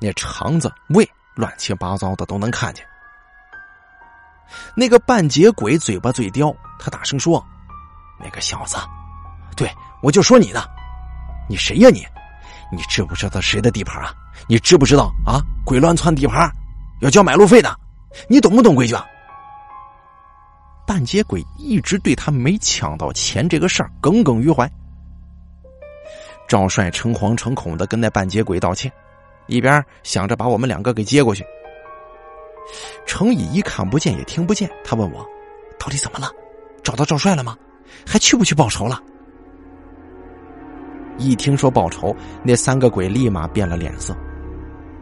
[0.00, 2.86] 那肠子、胃乱七八糟的都能看见。
[4.76, 7.44] 那个半截鬼嘴巴最刁，他大声说
[8.22, 8.76] ：“那个小子，
[9.56, 9.68] 对
[10.02, 10.62] 我就说你呢，
[11.48, 12.06] 你谁呀你？
[12.70, 14.12] 你知不知道谁的地盘啊？
[14.48, 15.40] 你知不知道啊？
[15.64, 16.50] 鬼乱窜地盘
[17.00, 17.74] 要交买路费的，
[18.28, 19.04] 你懂不懂规矩啊？”
[20.86, 24.70] 半截鬼一直对他没抢到钱这个事儿耿耿于怀。
[26.48, 28.92] 赵帅诚惶诚恐的跟那半截鬼道歉，
[29.48, 31.44] 一边想着把我们两个给接过去。
[33.04, 35.26] 程乙一看不见也听不见，他问我
[35.78, 36.30] ：“到底怎么了？
[36.84, 37.56] 找到赵帅了吗？
[38.06, 39.02] 还去不去报仇了？”
[41.18, 44.16] 一听说报仇，那三个鬼立马变了脸色。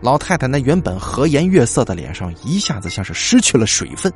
[0.00, 4.12] 老太太那原本和颜悦色的脸上一下子像是失去了水分，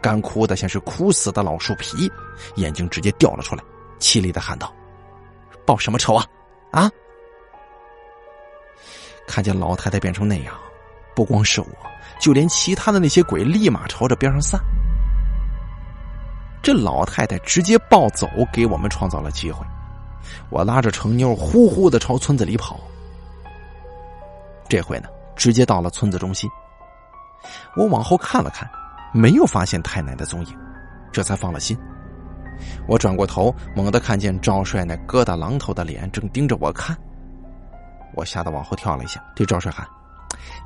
[0.00, 2.10] 干枯的像是枯死的老树皮，
[2.54, 3.64] 眼睛直接掉了出来，
[3.98, 4.72] 凄厉的喊道
[5.66, 6.24] ：“报什么仇啊？
[6.70, 6.90] 啊！”
[9.26, 10.54] 看见老太太变成那样，
[11.14, 11.66] 不光是我。
[12.20, 14.60] 就连其他的那些鬼立马朝着边上散。
[16.62, 19.66] 这老太太直接暴走，给我们创造了机会。
[20.50, 22.78] 我拉着程妞呼呼的朝村子里跑。
[24.68, 26.48] 这回呢，直接到了村子中心。
[27.76, 28.70] 我往后看了看，
[29.12, 30.56] 没有发现太奶的踪影，
[31.12, 31.76] 这才放了心。
[32.86, 36.96] 我转过头，猛地看见赵帅那疙瘩榔头的脸正盯着我看。
[38.14, 39.86] 我吓得往后跳了一下，对赵帅喊：“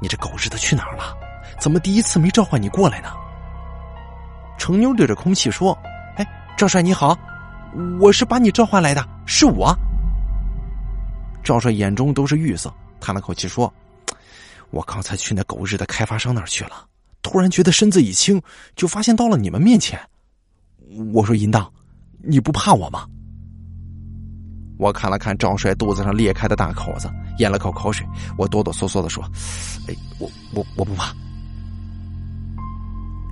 [0.02, 1.16] 你这狗日的去哪儿了？”
[1.58, 3.08] 怎么第一次没召唤你过来呢？
[4.58, 5.76] 程妞对着空气说
[6.18, 6.26] ：“哎，
[6.56, 7.16] 赵帅你好，
[8.00, 9.76] 我是把你召唤来的，是我。”
[11.44, 13.72] 赵帅眼中都是玉色，叹了口气说
[14.70, 16.86] ：“我刚才去那狗日的开发商那儿去了，
[17.22, 18.42] 突然觉得身子一轻，
[18.74, 20.00] 就发现到了你们面前。
[21.12, 21.72] 我说淫荡，
[22.22, 23.06] 你不怕我吗？”
[24.78, 27.08] 我看了看赵帅肚子上裂开的大口子，
[27.38, 28.06] 咽了口口水，
[28.36, 29.24] 我哆哆嗦嗦的说
[29.88, 31.14] ：“哎，我我我不怕。”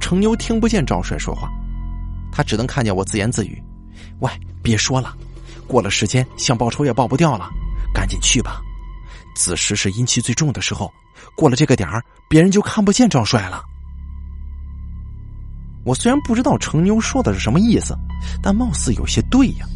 [0.00, 1.50] 程妞听不见赵帅说话，
[2.30, 3.62] 他只能看见我自言自语
[4.20, 4.30] ：“喂，
[4.62, 5.14] 别说了，
[5.66, 7.48] 过了时间想报仇也报不掉了，
[7.92, 8.60] 赶紧去吧。
[9.34, 10.92] 子时是阴气最重的时候，
[11.36, 13.62] 过了这个点儿，别人就看不见赵帅了。”
[15.84, 17.94] 我虽然不知道程妞说的是什么意思，
[18.42, 19.66] 但貌似有些对呀。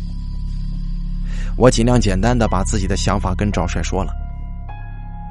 [1.57, 4.15] 我尽量简单的把自己的想法跟赵帅说了。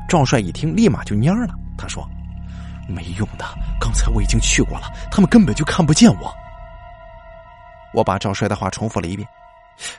[0.08, 2.08] 赵帅一听，立马就蔫了，他说。
[2.89, 3.45] 没用的，
[3.82, 6.34] 刚才我已经去过了，他们根本就看不见我。
[7.98, 9.28] 我把赵帅的话重复了一遍，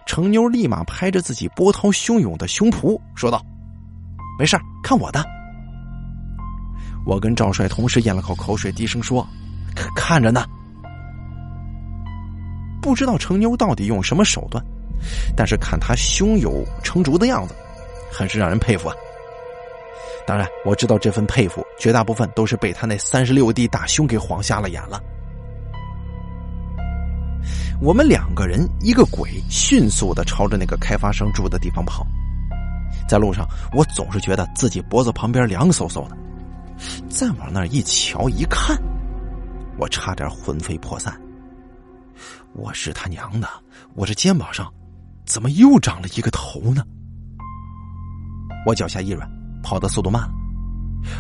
[0.07, 3.45] 程妞立马拍着自己波涛汹涌的胸脯说道
[4.39, 5.25] ：“没事看我的。”
[7.05, 9.27] 我跟赵帅同时咽了口口水，低声说
[9.97, 10.47] ：“看着呢。”
[12.81, 14.65] 不知道程妞到底用什么手段，
[15.37, 17.55] 但是看他胸有成竹的样子，
[18.13, 18.95] 很是让人佩服啊。
[20.25, 25.03] 当然，我知道这份佩服，绝大部分都是被他那三十六弟大胸给晃瞎了眼了。
[27.81, 32.05] 我们两个人，一个鬼，迅速的朝着那个开发商住的地方跑。
[33.09, 36.19] 在路上，我总是觉得自己脖子旁边凉飕飕的。
[37.09, 38.77] 再往那一瞧一看，
[39.79, 41.17] 我差点魂飞魄散。
[42.53, 43.49] 我是他娘的，
[43.95, 44.73] 我这肩膀上
[45.25, 46.83] 怎么又长了一个头呢？
[48.67, 49.31] 我脚下一软，
[49.63, 50.31] 跑的速度慢了，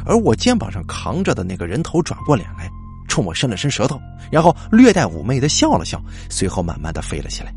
[0.05, 2.69] 而我肩膀上扛着的那个人头转过脸来，
[3.09, 4.01] 冲我伸了伸舌头，
[4.31, 6.01] 然后略带妩媚的笑了笑，
[6.31, 7.53] 随后慢慢的飞了起来，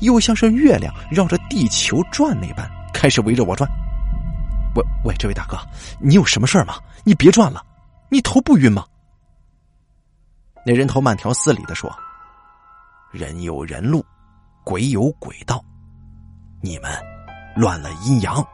[0.00, 3.70] 又像是月亮绕着地球转那般，开始围着我转。
[4.74, 5.56] 喂喂，这位大哥，
[6.00, 6.74] 你有什么事吗？
[7.04, 7.64] 你别转了，
[8.10, 8.84] 你头不晕吗？
[10.66, 11.90] 那人头慢条斯理的说
[13.12, 14.04] ：“人有人路，
[14.64, 15.64] 鬼有鬼道，
[16.60, 16.90] 你们
[17.54, 18.44] 乱了阴阳。”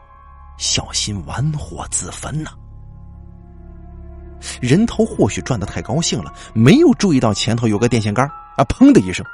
[0.59, 2.51] 小心玩火自焚呐！
[4.61, 8.25] 人头或许转的太高兴了，没有注意到前头有个电线杆
[8.57, 8.63] 啊！
[8.65, 9.25] 砰的一声，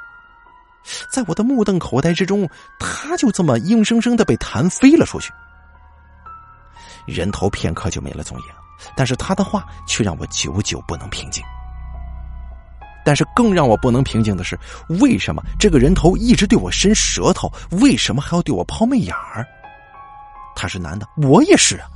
[1.10, 2.48] 在我的目瞪口呆之中，
[2.78, 5.32] 他就这么硬生生的被弹飞了出去。
[7.06, 8.44] 人头片刻就没了踪影，
[8.96, 11.42] 但是他的话却让我久久不能平静。
[13.02, 14.58] 但是更让我不能平静的是，
[15.00, 17.50] 为什么这个人头一直对我伸舌头？
[17.80, 19.46] 为什么还要对我抛媚眼儿？
[20.54, 21.88] 他是男的，我也是啊。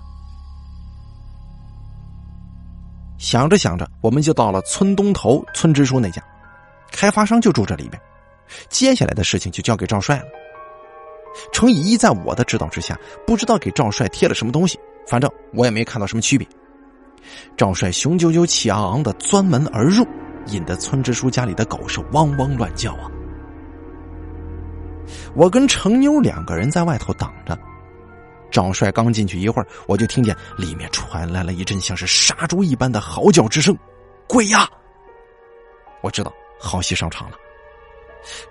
[3.35, 6.23] 想着想着，我们就到了村东头村支书那家，
[6.93, 8.01] 开发商就住这里边。
[8.69, 10.25] 接下来的事情就交给赵帅了。
[11.53, 14.79] 程以一在我的指导之下，不知道给赵帅贴了什么东西，
[15.09, 16.47] 反正我也没看到什么区别。
[17.57, 20.07] 赵帅雄赳赳、气昂昂的钻门而入，
[20.47, 23.11] 引得村支书家里的狗是汪汪乱叫啊。
[25.35, 27.59] 我跟程妞两个人在外头等着。
[28.55, 33.77] 赵帅刚进去一会儿，我就听见里面传来了一阵像是杀猪一般的嚎叫之声
[34.29, 34.71] ，“鬼呀！”
[36.03, 37.37] 我知道好戏上场了。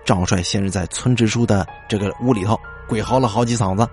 [0.04, 3.88] 赵帅先是在村支书的这个屋里头鬼嚎了好几嗓子，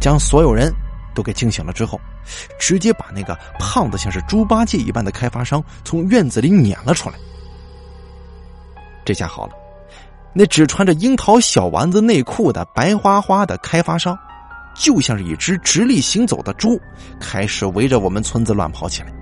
[0.00, 0.72] 将所有人
[1.14, 2.00] 都给惊醒了之后，
[2.58, 7.16] 直接把那个胖的像是猪八戒一般的开发商从院子里撵了出来。
[9.04, 9.52] 这下好了，
[10.32, 14.18] 那只穿着樱桃小丸子内裤的白花花的开发商。
[14.74, 16.80] 就像是一只直立行走的猪，
[17.20, 19.12] 开始围着我们村子乱跑起来。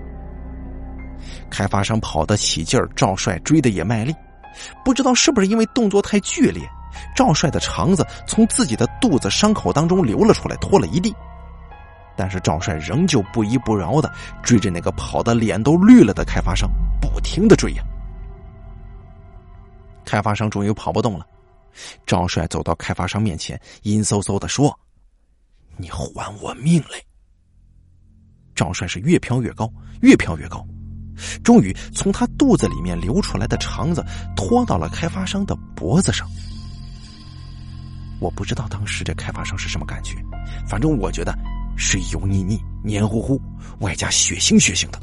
[1.49, 4.15] 开发商跑得起劲儿，赵帅追的也卖力。
[4.83, 6.61] 不知道是不是因为动作太剧烈，
[7.15, 11.13] 赵帅的肠子从自己的肚子伤口当中流了出来，拖了一地。
[12.15, 14.11] 但是赵帅仍旧不依不饶的
[14.43, 16.69] 追着那个跑的脸都绿了的开发商，
[17.01, 17.83] 不停的追呀。
[20.03, 21.25] 开发商终于跑不动了，
[22.05, 24.77] 赵帅走到开发商面前，阴飕飕的说。
[25.81, 26.05] 你还
[26.41, 27.01] 我命来！
[28.53, 29.67] 赵帅是越飘越高，
[30.01, 30.63] 越飘越高，
[31.43, 34.05] 终于从他肚子里面流出来的肠子
[34.35, 36.29] 拖到了开发商的脖子上。
[38.19, 40.15] 我不知道当时这开发商是什么感觉，
[40.69, 41.33] 反正我觉得
[41.75, 43.41] 是油腻腻、黏糊糊，
[43.79, 45.01] 外加血腥血腥的。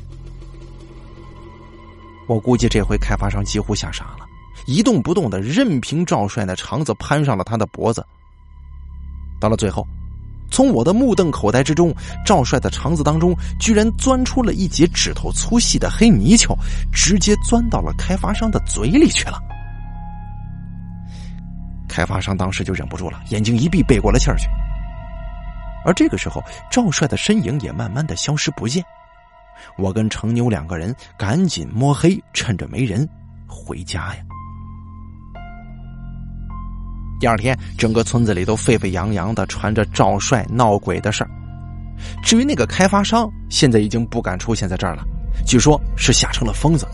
[2.29, 4.27] 我估计这回开发商几乎吓傻了，
[4.69, 8.07] 一动不动的任凭赵帅那肠子攀上了他的脖子。
[9.41, 9.85] 到了最后。
[10.51, 11.95] 从我的目瞪口呆之中，
[12.25, 16.57] 赵帅的肠子当中居然钻出了一截指头粗细的黑泥鳅，
[16.93, 19.39] 直接钻到了开发商的嘴里去了。
[21.89, 24.47] 开发商当时就忍不住了，眼睛一闭，背过了气儿去。
[25.85, 28.83] 而这个时候，赵帅的身影也慢慢的消失不见。
[29.77, 33.09] 我跟程牛两个人赶紧摸黑，趁着没人
[33.47, 34.28] 回家呀。
[37.21, 41.31] 第二天，整个村子里都沸沸扬扬的传着赵帅闹鬼的事儿。
[42.23, 45.03] 至于那个开发商，现在已经不敢出现在这儿了，
[45.45, 46.87] 据说是吓成了疯子。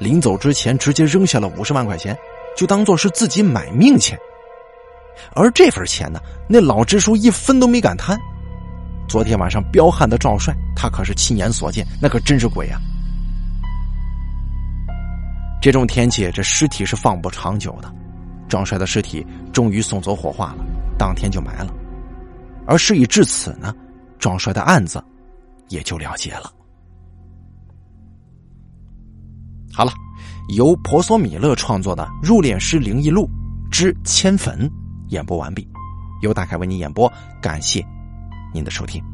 [0.00, 2.16] 临走之前，直接扔下了五十万块钱，
[2.56, 4.18] 就当做是自己买命钱。
[5.34, 6.18] 而这份钱呢，
[6.48, 8.18] 那老支书一分都没敢贪。
[9.06, 12.80] 昨天晚上彪悍的赵帅，他可是亲眼所见，那可真是鬼啊！
[15.60, 17.94] 这种天气，这尸体是放不长久的。
[18.48, 20.64] 壮帅的尸体终于送走火化了，
[20.98, 21.74] 当天就埋了。
[22.66, 23.74] 而事已至此呢，
[24.18, 25.02] 壮帅的案子
[25.68, 26.50] 也就了结了。
[29.72, 29.92] 好了，
[30.56, 33.28] 由婆娑米勒创作的《入殓师灵异录
[33.70, 34.68] 之迁坟》
[35.08, 35.68] 演播完毕，
[36.22, 37.84] 由大凯为您演播，感谢
[38.52, 39.13] 您的收听。